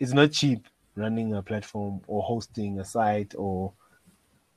[0.00, 3.72] it's not cheap running a platform or hosting a site or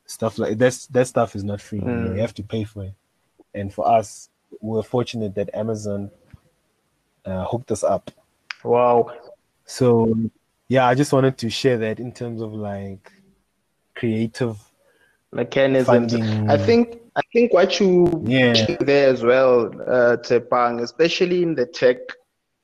[0.05, 0.87] stuff like that.
[0.91, 1.79] That stuff is not free.
[1.79, 2.15] You, know, Mm.
[2.15, 2.93] you have to pay for it.
[3.53, 4.29] And for us,
[4.59, 6.09] we're fortunate that Amazon
[7.25, 8.09] uh, hooked us up.
[8.63, 9.11] Wow.
[9.71, 10.13] So
[10.67, 13.09] yeah, I just wanted to share that in terms of like
[13.95, 14.57] creative
[15.31, 16.11] Mechanisms.
[16.11, 16.49] funding.
[16.49, 18.75] I think I think what you Yeah.
[18.81, 21.99] there as well, uh, Tsepang, especially in the tech,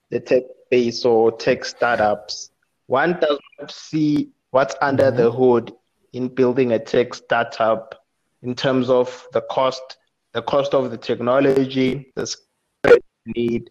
[0.09, 2.51] the tech space or tech startups,
[2.87, 5.71] one does not see what's under the hood
[6.11, 7.95] in building a tech startup
[8.43, 9.95] in terms of the cost,
[10.33, 12.97] the cost of the technology, the skill
[13.27, 13.69] need,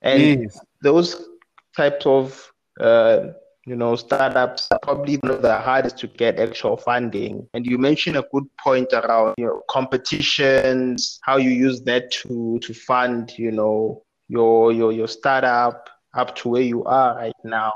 [0.00, 0.58] and Yes.
[0.82, 1.28] those
[1.76, 2.50] types of
[2.80, 3.32] uh,
[3.66, 7.46] you know startups are probably one of the hardest to get actual funding.
[7.54, 12.58] And you mentioned a good point around you know competitions how you use that to
[12.62, 17.74] to fund you know your your your startup up to where you are right now.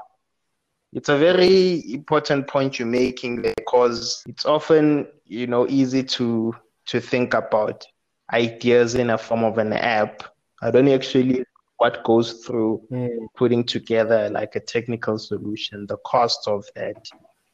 [0.92, 6.54] It's a very important point you're making because it's often you know easy to
[6.86, 7.84] to think about
[8.32, 10.22] ideas in a form of an app.
[10.62, 11.44] I don't actually
[11.78, 13.26] what goes through Mm.
[13.36, 16.96] putting together like a technical solution, the cost of that,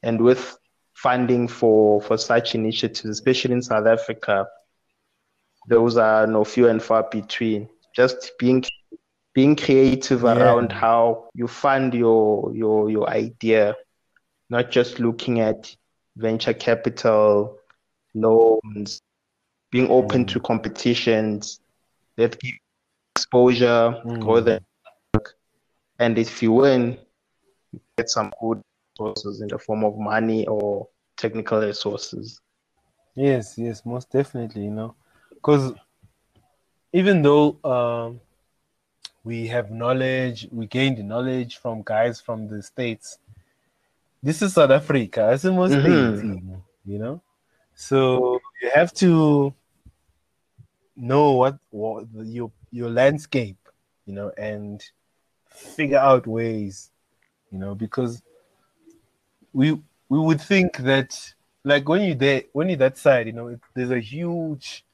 [0.03, 0.57] and with
[0.95, 4.47] funding for for such initiatives, especially in South Africa,
[5.69, 7.69] those are no few and far between.
[7.95, 8.65] Just being
[9.35, 10.33] being creative Yeah.
[10.35, 13.77] around how you fund your your your idea,
[14.49, 15.75] not just looking at
[16.17, 17.57] venture capital
[18.15, 19.01] loans,
[19.71, 21.61] being open to competitions
[22.17, 22.55] that give
[23.21, 24.45] exposure, Mm.
[24.45, 24.63] the
[25.99, 26.99] and if you win,
[27.73, 28.63] you get some good
[28.99, 32.41] resources in the form of money or technical resources.
[33.15, 34.95] Yes, yes, most definitely, you know,
[35.35, 35.75] because
[36.95, 38.21] even though um,
[39.23, 43.19] we have knowledge, we gained knowledge from guys from the states.
[44.23, 45.33] This is South Africa.
[45.33, 46.17] It's almost Mhm.
[46.19, 47.21] 18, you know.
[47.75, 49.53] So you have to
[50.97, 53.59] know what, what the, your your landscape,
[54.07, 54.85] you know, and
[55.49, 56.91] figure out ways,
[57.51, 58.23] you know, because
[59.53, 59.73] we
[60.09, 63.61] we would think that like when you there, when you're that side, you know, it,
[63.75, 64.85] there's a huge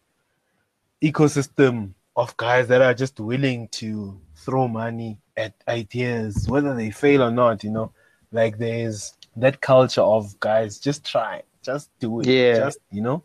[1.03, 7.23] ecosystem of guys that are just willing to throw money at ideas, whether they fail
[7.23, 7.63] or not.
[7.63, 7.93] You know,
[8.33, 12.59] like there's that culture of guys just try, just do it, Yeah.
[12.59, 13.23] just you know,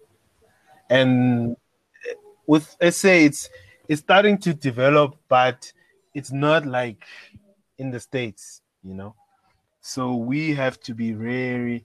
[0.89, 1.55] and
[2.45, 3.49] with SA, it's
[3.91, 5.73] it's starting to develop, but
[6.13, 7.03] it's not like
[7.77, 9.13] in the states, you know.
[9.81, 11.83] So we have to be very,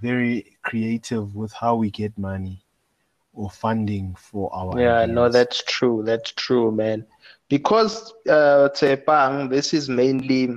[0.00, 2.64] very creative with how we get money
[3.34, 6.02] or funding for our Yeah, no, that's true.
[6.02, 7.04] That's true, man.
[7.50, 10.56] Because uh, Tsepang, this is mainly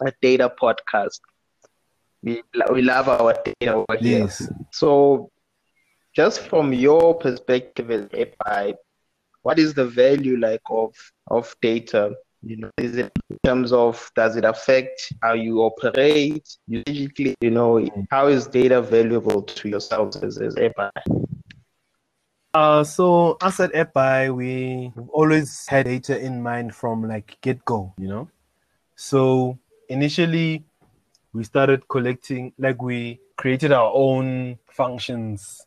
[0.00, 1.18] a data podcast.
[2.22, 4.28] We we love our data over here.
[4.28, 4.48] yes.
[4.70, 5.30] So,
[6.14, 8.74] just from your perspective as AI,
[9.46, 10.92] what is the value like of
[11.28, 12.12] of data?
[12.42, 16.48] You know, is it in terms of does it affect how you operate?
[16.66, 20.90] Usually, you know, how is data valuable to yourselves as as AI?
[22.54, 27.94] Uh, so us at EPI, we always had data in mind from like get go,
[27.98, 28.28] you know.
[28.96, 30.64] So initially,
[31.32, 35.64] we started collecting, like we created our own functions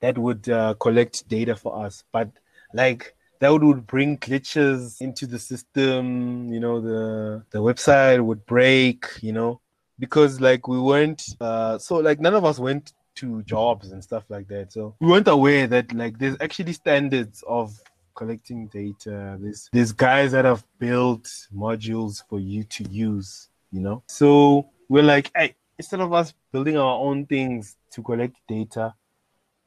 [0.00, 2.28] that would uh, collect data for us, but
[2.76, 6.52] like that would, bring glitches into the system.
[6.52, 9.06] You know, the the website would break.
[9.20, 9.60] You know,
[9.98, 14.24] because like we weren't uh, so like none of us went to jobs and stuff
[14.28, 14.72] like that.
[14.72, 17.78] So we weren't aware that like there's actually standards of
[18.14, 19.38] collecting data.
[19.40, 24.02] There's there's guys that have built modules for you to use, you know.
[24.06, 28.94] So we're like, hey, instead of us building our own things to collect data,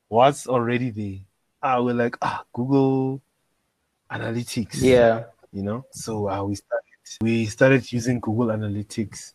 [0.07, 1.19] what's already there?
[1.61, 3.21] Ah, we're like, ah, Google
[4.11, 5.25] Analytics Yeah.
[5.51, 5.85] you know?
[5.91, 6.85] So uh, we started
[7.21, 9.33] we started using google analytics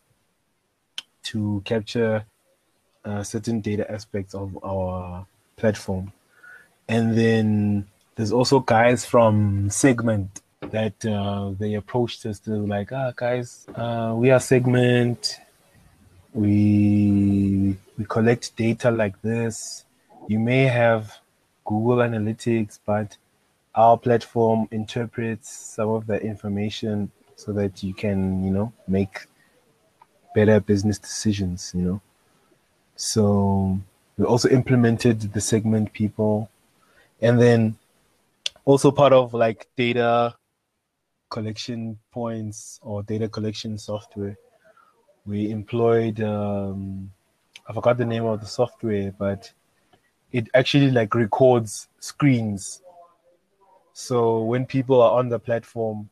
[1.23, 2.25] to capture
[3.03, 5.25] uh, certain data aspects of our
[5.57, 6.13] platform.
[6.87, 12.39] And then there's also guys from segment that uh, they approached us.
[12.39, 15.39] To like ah guys uh, we are segment.
[16.33, 19.85] We we collect data like this.
[20.27, 21.13] You may have
[21.65, 23.17] google analytics but
[23.75, 29.27] our platform interprets some of the information so that you can you know make
[30.33, 32.01] better business decisions you know.
[32.95, 33.79] So
[34.17, 36.49] we also implemented the segment people.
[37.21, 37.77] And then
[38.63, 40.35] also part of like data
[41.29, 44.37] collection points or data collection software.
[45.25, 47.11] We employed um,
[47.67, 49.51] i forgot the name of the software but
[50.31, 52.81] it actually like records screens
[53.97, 56.09] so when people are on the platform,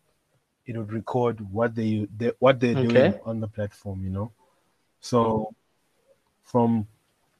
[0.65, 4.31] it would record what they, they what they're doing on the platform, you know.
[5.01, 5.53] So
[6.43, 6.87] from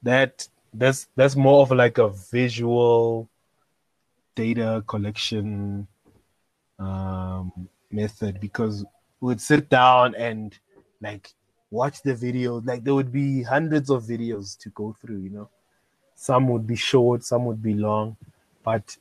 [0.04, 3.30] that, that's that's more of like a visual
[4.36, 5.88] data collection
[6.78, 8.84] um, method because
[9.22, 10.60] we would sit down and
[11.02, 11.34] like
[11.72, 12.68] watch the videos.
[12.68, 15.50] Like there would be hundreds of videos to go through, you know.
[16.24, 18.16] Some would be short, some would be long,
[18.64, 18.96] but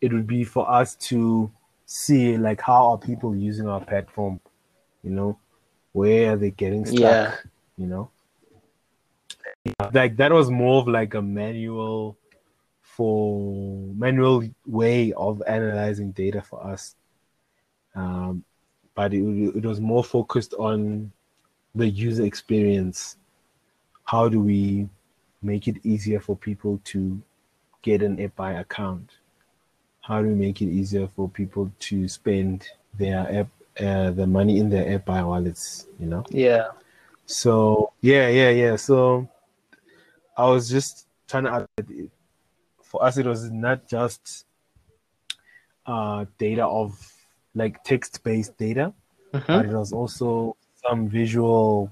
[0.00, 1.48] it would be for us to
[1.86, 4.40] see like how are people using our platform
[5.04, 5.38] you know?
[5.92, 7.36] Where are they getting stuck Yeah.
[7.76, 8.10] you know?
[9.92, 12.16] Like that was more of like a manual
[12.80, 16.96] for manual way of analyzing data for us.
[17.94, 18.42] Um,
[18.96, 19.22] but it,
[19.58, 21.12] it was more focused on
[21.76, 23.16] the user experience.
[24.02, 24.88] How do we
[25.42, 27.20] make it easier for people to
[27.82, 29.10] get an API account
[30.00, 32.66] how do we make it easier for people to spend
[32.98, 33.48] their app
[33.80, 36.68] uh, the money in their AirBuy wallets you know Yeah.
[37.26, 38.76] so yeah, yeah, yeah.
[38.76, 39.28] So
[40.36, 42.10] I was just trying to add
[42.82, 44.44] for us it was not just
[45.86, 46.94] uh data of
[47.54, 48.92] like text based data,
[49.32, 49.46] Mhm.
[49.46, 51.90] but it was also some visual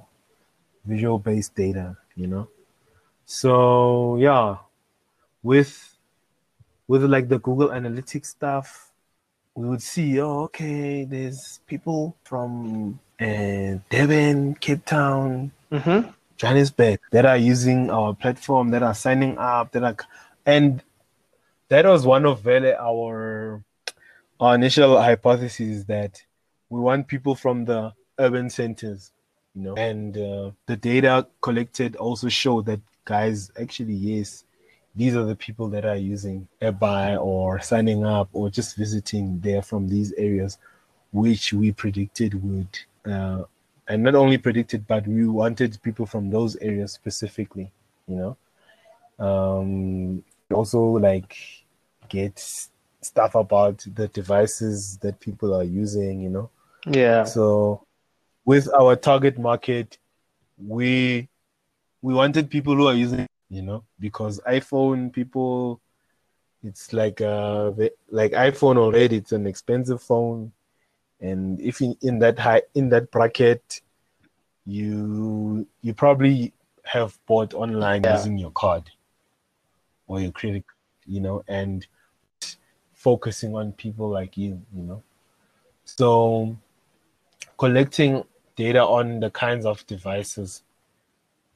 [0.84, 2.48] visual based data, you know.
[3.31, 4.57] So yeah,
[5.41, 5.97] with
[6.89, 8.91] with like the Google Analytics stuff,
[9.55, 16.11] we would see, oh, okay, there's people from uh, Durban, Cape Town, Mm-hmm.
[16.39, 19.97] Johannesburg that are using our platform, that are signing up, that are,
[20.45, 20.83] and
[21.68, 23.62] that was one of really our
[24.41, 26.20] our initial hypothesis that
[26.68, 29.12] we want people from the urban centers,
[29.55, 34.44] you know, and uh, the data collected also show that guys actually yes,
[34.94, 36.46] these are the people that are using
[36.78, 40.58] buy or signing up or just visiting there from these areas,
[41.12, 42.72] which we predicted would.
[43.04, 43.42] Uh,
[43.88, 47.72] and not only predicted, but we wanted people from those areas specifically,
[48.06, 48.36] you know.
[49.26, 51.36] Um, also like
[52.08, 52.38] get
[53.00, 56.50] stuff about the devices that people are using, you know.
[56.86, 57.24] Yeah.
[57.24, 57.84] So
[58.44, 59.98] with our target market,
[60.64, 61.30] we
[62.03, 65.80] we wanted people who are using, you know, because iPhone people
[66.62, 67.70] it's like uh
[68.11, 70.53] like iPhone already it's an expensive phone
[71.20, 73.80] and if in, in that high in that bracket
[74.66, 76.53] you you probably
[76.84, 78.12] have bought online Yeah.
[78.12, 78.90] using your card
[80.07, 80.64] or your credit
[81.07, 81.86] you know, and
[82.92, 85.03] focusing on people like you, you know.
[85.84, 86.57] So
[87.59, 88.24] collecting
[88.57, 90.62] data on the kinds of devices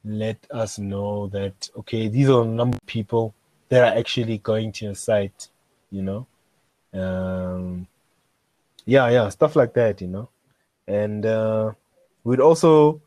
[0.05, 3.33] let us know that okay, these are the number of people
[3.69, 5.49] that are actually going to your site,
[5.91, 6.27] you know.
[6.93, 7.87] Um
[8.85, 10.29] yeah, yeah, stuff like that, you know.
[10.87, 11.71] And uh
[12.23, 13.01] we'd also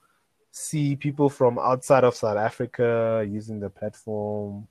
[0.50, 4.66] see people from outside of South Africa using the platform.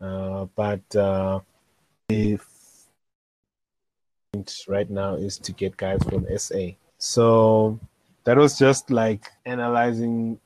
[0.00, 1.40] Uh, but uh,
[2.08, 2.38] the
[4.68, 6.70] right now is to get guys from SA.
[6.98, 7.78] So
[8.24, 10.38] that was just like analyzing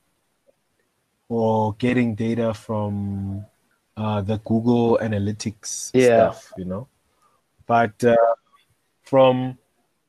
[1.32, 3.46] or getting data from
[3.96, 6.30] uh, the Google Analytics Yeah.
[6.30, 6.88] stuff, you know.
[7.66, 8.16] But uh,
[9.02, 9.58] from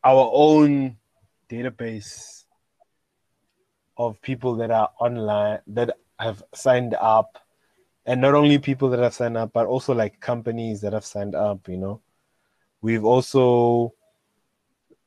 [0.03, 0.97] our own
[1.49, 2.43] database
[3.97, 7.37] of people that are online that have signed up
[8.05, 11.35] and not only people that have signed up but also like companies that have signed
[11.35, 12.01] up you know
[12.81, 13.93] we've also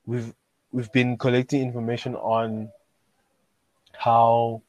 [0.07, 0.33] we've
[0.71, 2.71] we've been collecting information on
[3.99, 4.63] how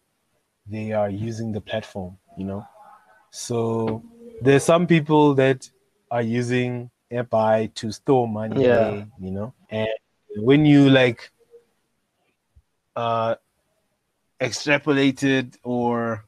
[0.70, 2.65] they are using the platform you know?
[3.32, 4.03] So
[4.41, 5.70] there's some people that
[6.11, 9.05] are using AirBuy to store money Yeah.
[9.20, 9.53] you know?
[9.70, 9.89] And
[10.38, 11.32] when you like
[12.95, 13.36] uh
[14.39, 16.26] extrapolated or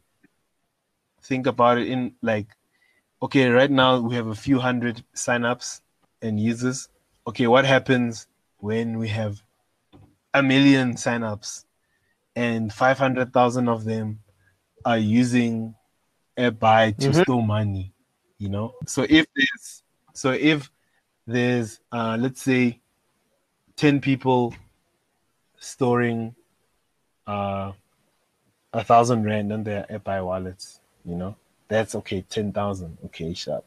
[1.22, 2.48] think about it in like
[3.22, 5.82] okay right now we have a few hundred signups
[6.22, 6.90] and users.
[7.28, 8.28] Okay what happens
[8.58, 9.42] when we have
[10.34, 11.66] a million signups
[12.36, 14.20] and 500,000 of them
[14.86, 15.76] are using
[16.38, 17.24] AirBuy to Mhm.
[17.24, 17.92] store money
[18.38, 20.70] you know so if there's so if
[21.28, 22.80] there's uh let's say
[23.76, 24.54] 10 people
[25.60, 26.36] storing
[27.28, 27.72] uh
[28.74, 31.36] a thousand rand on their AirBuy wallets, you know,
[31.68, 33.66] that's okay, ten thousand, okay, sharp.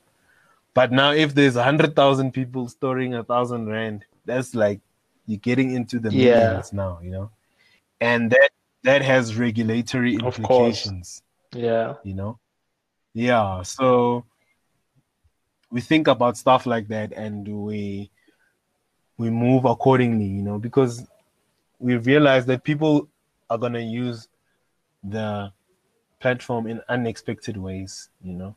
[0.75, 4.81] But now if there's a hundred thousand people storing a thousand rand, that's like
[5.27, 6.39] you're getting into the Yeah.
[6.39, 7.31] millions now, you know,
[8.01, 8.51] and that
[8.85, 11.23] that has regulatory Of implications,
[11.53, 11.95] Yeah.
[12.05, 12.39] you know.
[13.15, 14.25] Yeah, so
[15.71, 18.11] we think about stuff like that and we
[19.19, 21.07] we move accordingly, you know, because
[21.79, 23.09] we realize that people
[23.51, 24.29] are gonna use
[25.05, 25.53] the
[26.21, 28.57] platform in unexpected ways, you know,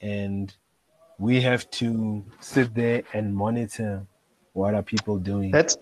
[0.00, 0.54] and
[1.18, 4.06] we have to sit there and monitor
[4.58, 5.76] what are people doing, That's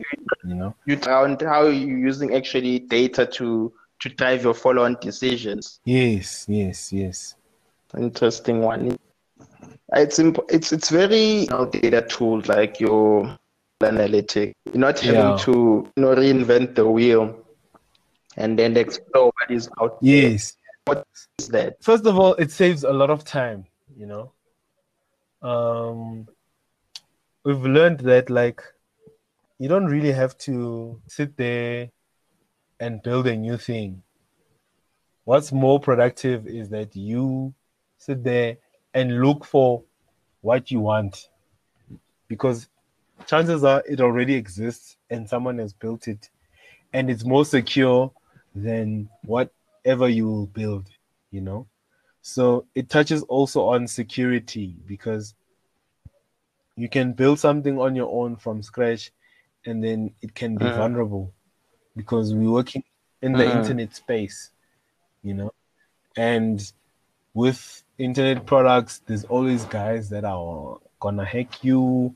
[0.45, 0.74] you know.
[0.85, 5.81] you around how you're using actually data to to drive your follow-on decisions.
[5.85, 7.35] Yes, yes, yes.
[7.97, 8.99] Interesting one.
[9.95, 13.39] It's imp- it's it's very you know, data tools like your
[13.81, 14.53] analytic.
[14.66, 15.37] You're not having Yeah.
[15.47, 15.53] to
[15.97, 17.24] you know reinvent the wheel
[18.37, 20.33] and then explore what is out there.
[20.33, 20.53] Yes.
[20.85, 21.07] What
[21.39, 21.83] is that?
[21.83, 23.64] First of all, it saves a lot of time,
[23.97, 24.33] you know.
[25.43, 26.29] Um
[27.47, 28.61] we've learned that like
[29.61, 31.89] you don't really have to sit there
[32.81, 34.03] and build a new thing.
[35.23, 37.55] What's more productive is that you
[37.99, 38.57] sit there
[38.95, 39.85] and look for
[40.41, 41.29] what you want
[42.27, 42.69] because
[43.27, 46.29] chances are it already exists and someone has built it
[46.93, 48.11] and it's more secure
[48.57, 50.89] than whatever you will build,
[51.31, 51.69] you know.
[52.23, 55.35] So it touches also on security because
[56.77, 59.11] you can build something on your own from scratch
[59.64, 60.74] and then it can be Mhm.
[60.74, 61.33] vulnerable
[61.97, 62.85] because we're working
[63.22, 63.57] in the Mhm.
[63.57, 64.51] internet space,
[65.22, 65.53] you know.
[66.16, 66.61] And
[67.35, 72.14] with internet products, there's always guys that are gonna hack you.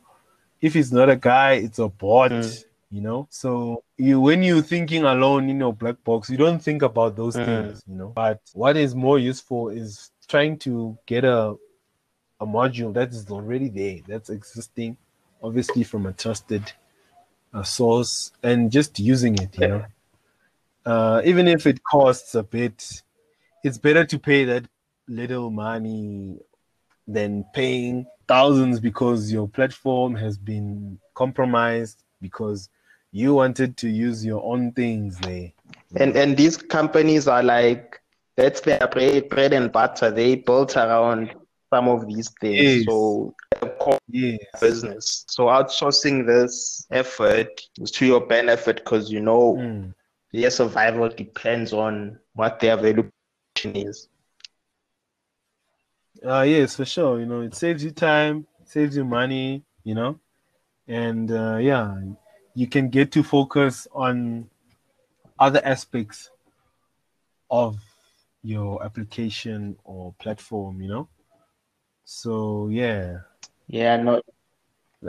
[0.61, 2.65] If it's not a guy, it's a bot, Mm.
[2.91, 3.27] you know.
[3.31, 7.37] So you when you're thinking alone in your black box, you don't think about those
[7.37, 7.45] Mm.
[7.47, 8.09] things, you know.
[8.09, 11.57] But what is more useful is trying to get a
[12.41, 14.97] a module that is already there, that's existing,
[15.43, 16.73] obviously from a trusted
[17.53, 19.85] uh, source, and just using it, you know.
[20.87, 23.03] Uh, even if it costs a bit,
[23.63, 24.65] it's better to pay that
[25.07, 26.39] little money
[27.07, 32.69] than paying thousands because your platform has been compromised because
[33.13, 35.53] you wanted to use your own things there.
[35.97, 38.01] And and these companies are like
[38.37, 40.11] that's their bread, bread and butter.
[40.11, 41.35] They built around
[41.73, 42.61] some of these things.
[42.61, 42.85] Yes.
[42.87, 43.35] So
[43.79, 44.61] core Yes.
[44.61, 45.25] business.
[45.29, 49.95] So outsourcing this effort is to your benefit because you know Mm.
[50.33, 53.11] their survival depends on what their valuation
[53.75, 54.09] is.
[56.25, 57.21] Uh, yes, for sure.
[57.21, 60.19] You know, it saves you time, saves you money, you know,
[60.87, 61.97] and uh, yeah,
[62.55, 64.51] you can get to focus on
[65.39, 66.31] other aspects
[67.51, 67.79] of
[68.43, 71.09] your application or platform, you know.
[72.13, 73.21] So yeah,
[73.69, 74.21] Yeah, no,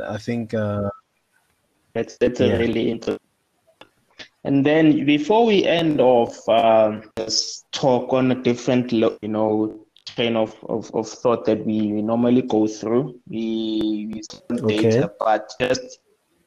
[0.08, 0.90] I think uh,
[1.94, 2.56] that's that's Yeah.
[2.56, 3.20] a really interesting.
[4.44, 10.36] And then before we end off, um, let's talk on a different, you know, train
[10.36, 13.20] of, of, of thought that we normally go through.
[13.28, 14.68] We we Okay.
[14.68, 16.00] data, but just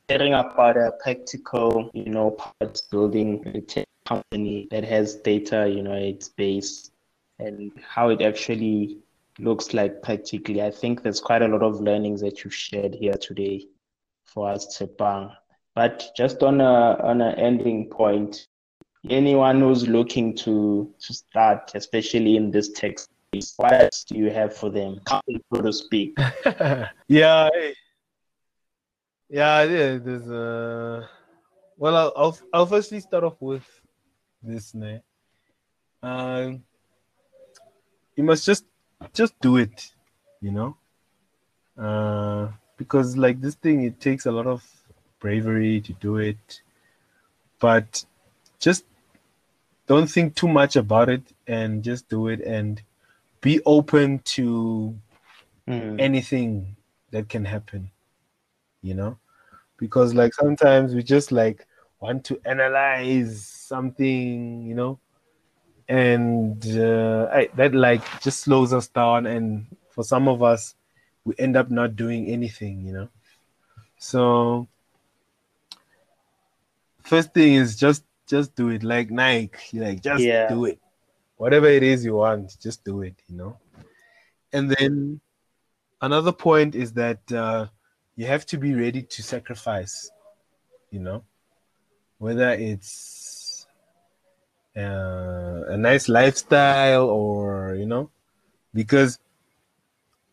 [0.09, 5.83] hearing about a practical, you know, part building a tech company that has data, you
[5.83, 6.91] know, its base
[7.39, 8.99] and how it actually
[9.39, 10.63] looks like practically.
[10.63, 13.67] I think there's quite a lot of learnings that you've shared here today
[14.25, 15.35] for us, Tsepang.
[15.75, 18.47] But just on a on an ending point,
[19.11, 23.09] anyone who's looking to to start, especially in this space,
[23.57, 26.17] what else do you have for them, so to speak?
[27.09, 27.49] yeah,
[29.29, 29.99] yeah, yeah.
[29.99, 31.07] There's uh,
[31.77, 33.67] well, I'll, I'll I'll firstly start off with
[34.43, 34.75] this.
[36.03, 36.63] Um,
[38.15, 38.65] you must just
[39.13, 39.93] just do it,
[40.41, 40.77] you know.
[41.77, 44.65] Uh, because like this thing, it takes a lot of
[45.21, 46.61] bravery to do it,
[47.61, 48.05] but
[48.59, 48.85] just
[49.87, 52.83] don't think too much about it and just do it and
[53.41, 54.95] be open to
[55.67, 55.99] Hmm.
[55.99, 56.77] anything
[57.11, 57.91] that can happen
[58.83, 59.17] you know
[59.79, 61.67] because like sometimes we just like
[62.01, 64.99] want to analyze something you know
[65.89, 69.27] and uh, I, that like just slows us down.
[69.27, 70.75] And for some of us
[71.25, 73.09] we end up not doing anything you know?
[73.99, 74.69] So
[77.03, 78.83] first thing is just just do it.
[78.83, 80.49] Like nike like just Yeah.
[80.49, 80.81] do it.
[81.37, 83.59] Whatever it is you want just do it you know?
[84.53, 85.21] And then
[86.01, 87.67] another point is that uh,
[88.17, 90.11] you have to be ready to sacrifice
[90.91, 91.25] you know?
[92.19, 93.14] Whether it's
[94.77, 98.11] uh, a nice lifestyle or you know
[98.75, 99.19] because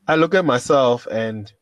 [0.07, 1.53] i look at myself and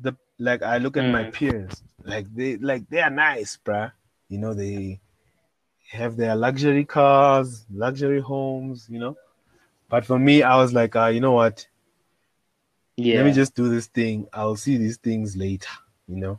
[0.00, 1.32] the like i look at my Mm.
[1.32, 3.92] peers like they like they are nice bruh
[4.28, 5.00] you know they
[5.90, 9.16] have their luxury cars luxury homes you know
[9.88, 11.66] but for me i was like uh, you know what
[12.96, 13.16] Yeah.
[13.16, 14.26] let me just do this thing.
[14.32, 15.68] I'll see these things later.
[16.08, 16.38] You know,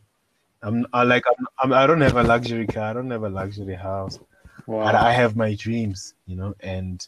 [0.62, 2.92] I'm I like I'm, I'm I don't have a luxury car.
[2.92, 4.20] I don't have a luxury house.
[4.68, 4.84] Wow.
[4.86, 6.14] But I have my dreams.
[6.28, 7.06] You know, and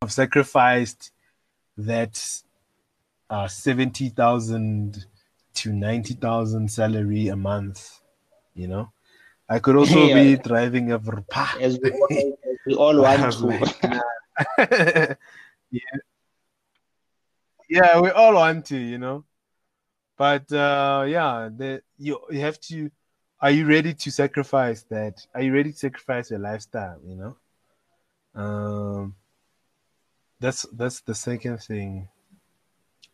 [0.00, 1.12] I've sacrificed
[1.76, 2.42] that
[3.28, 5.04] uh, seventy thousand
[5.54, 8.00] to ninety thousand salary a month.
[8.54, 8.92] You know,
[9.48, 10.14] I could also Yeah.
[10.14, 11.60] be driving a Verpa.
[11.60, 12.08] As we all,
[12.44, 13.56] as we all want to.
[15.70, 15.80] yeah.
[17.68, 19.24] Yeah, we all want to, you know.
[20.16, 22.90] But uh yeah, the you you have to
[23.40, 25.26] are you ready to sacrifice that?
[25.34, 27.36] Are you ready to sacrifice your lifestyle, you know?
[28.34, 29.14] Um
[30.38, 32.08] that's that's the second thing.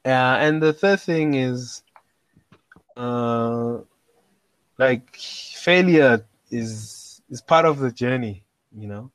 [0.05, 1.83] Uh and the third thing is
[2.97, 3.79] uh
[4.79, 8.45] like failure is is part of the journey,
[8.77, 9.11] you know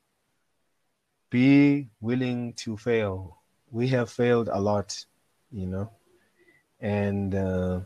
[1.32, 3.38] be willing to fail.
[3.70, 5.04] We have failed a lot,
[5.50, 5.90] you know,
[6.78, 7.80] and uh,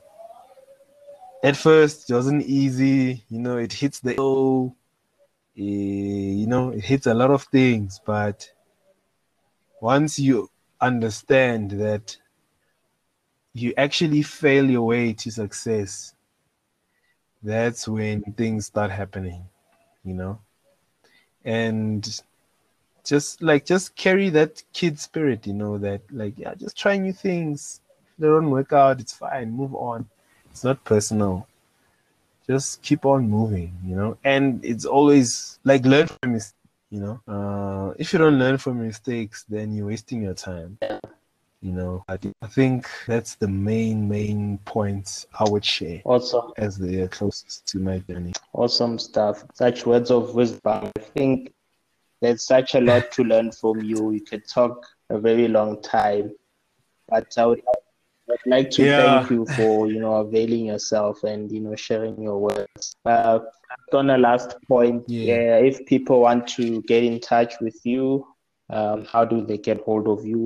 [1.42, 3.24] at first it wasn't easy.
[3.28, 4.74] You know, it hits the oh,
[5.54, 8.00] you know, it hits a lot of things.
[8.04, 8.50] But
[9.80, 12.16] once you understand that
[13.54, 16.14] you actually fail your way to success,
[17.42, 19.44] that's when things start happening,
[20.04, 20.40] you know,
[21.44, 22.20] and
[23.04, 27.12] just like just carry that kid spirit, you know, that like yeah, just try new
[27.12, 27.80] things.
[28.10, 29.52] If they don't work out, it's fine.
[29.52, 30.08] Move on.
[30.56, 31.46] It's not personal.
[32.48, 34.16] Just keep on moving, you know.
[34.24, 36.54] And it's always like learn from mis
[36.88, 37.20] you know.
[37.28, 40.78] Uh if you don't learn from mistakes, then you're wasting your time.
[41.60, 46.52] You know, I, I think that's the main main points I would share Awesome.
[46.56, 48.32] as the closest to my journey.
[48.54, 49.44] Awesome stuff.
[49.52, 50.90] Such words of wisdom.
[50.96, 51.52] I think
[52.22, 54.10] there's such a lot to learn from you.
[54.10, 56.32] You could talk a very long time,
[57.10, 57.60] but I would,
[58.30, 59.00] I'd like to Yeah.
[59.00, 62.94] thank you for you know availing yourself and you know sharing your words.
[63.04, 63.38] Uh,
[63.92, 65.34] on a last point, Yeah.
[65.34, 68.26] yeah, if people want to get in touch with you,
[68.68, 70.40] Um, how do they get hold of you?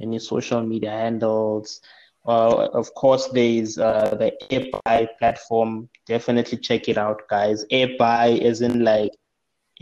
[0.00, 1.82] Any social media handles?
[2.26, 5.90] Uh, of course, there is uh, the AirBuy platform.
[6.06, 7.66] Definitely check it out, guys.
[7.70, 9.12] AirBuy is in like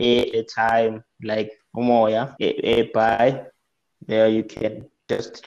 [0.01, 2.35] a, a time, like more, yeah.
[2.41, 3.47] AirBuy.
[4.05, 5.45] There you can just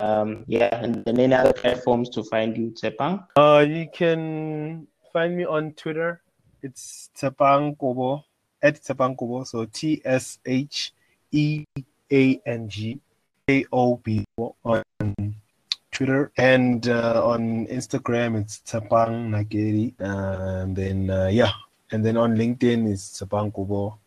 [0.00, 3.26] um yeah, and then any other platforms to find you, Tshepang.
[3.36, 6.22] Uh, you can find me on Twitter.
[6.62, 8.24] It's Tshepang Kobo
[8.62, 9.44] at Tshepang Kobo.
[9.44, 10.92] So T S H
[11.32, 11.64] E
[12.12, 13.00] A N G
[13.48, 14.82] A O B on
[15.92, 19.94] Twitter and uh, on Instagram it's Tshepang Nakedi.
[20.00, 21.52] Uh, and then uh, yeah,
[21.90, 23.98] and then on LinkedIn it's Tshepang Kobo.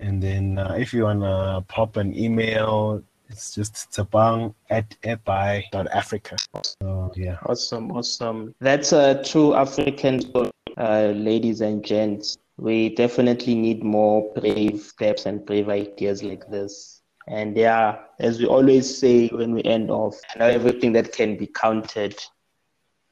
[0.00, 3.02] And then uh, if you wanna pop an email,
[3.34, 6.36] it's just tshepang at airbuy.africa.
[6.80, 7.38] So yeah.
[7.46, 8.54] Awesome, awesome.
[8.60, 12.38] That's a true African story, uh, ladies and gents.
[12.56, 17.02] We definitely need more brave steps and brave ideas like this.
[17.26, 22.14] And yeah, as we always say when we end off, everything that can be counted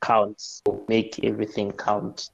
[0.02, 0.62] counts.
[0.66, 2.30] So make everything count.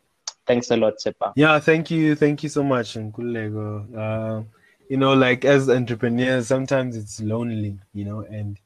[0.46, 1.32] Thanks a lot, Sepa.
[1.36, 2.14] Yeah, thank you.
[2.14, 3.96] Thank you so much, Nkululeko.
[3.96, 4.42] Uh,
[4.88, 8.58] you know, like as entrepreneurs, sometimes it's lonely, you know, and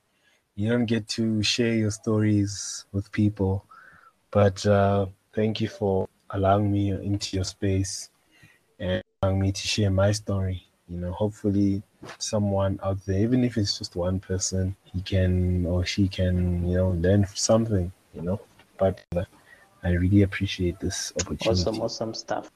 [0.55, 3.65] you don't get to share your stories with people.
[4.31, 8.11] But uh, thank you for allowing me into your space
[8.79, 10.67] and allowing me to share my story.
[10.89, 11.83] You know, hopefully
[12.19, 16.77] someone out there, even if it's just one person, he can or she can, you
[16.77, 18.41] know, learn something, you know.
[18.79, 19.25] But uh,
[19.83, 21.61] I really appreciate this opportunity.
[21.61, 22.51] Awesome, awesome stuff.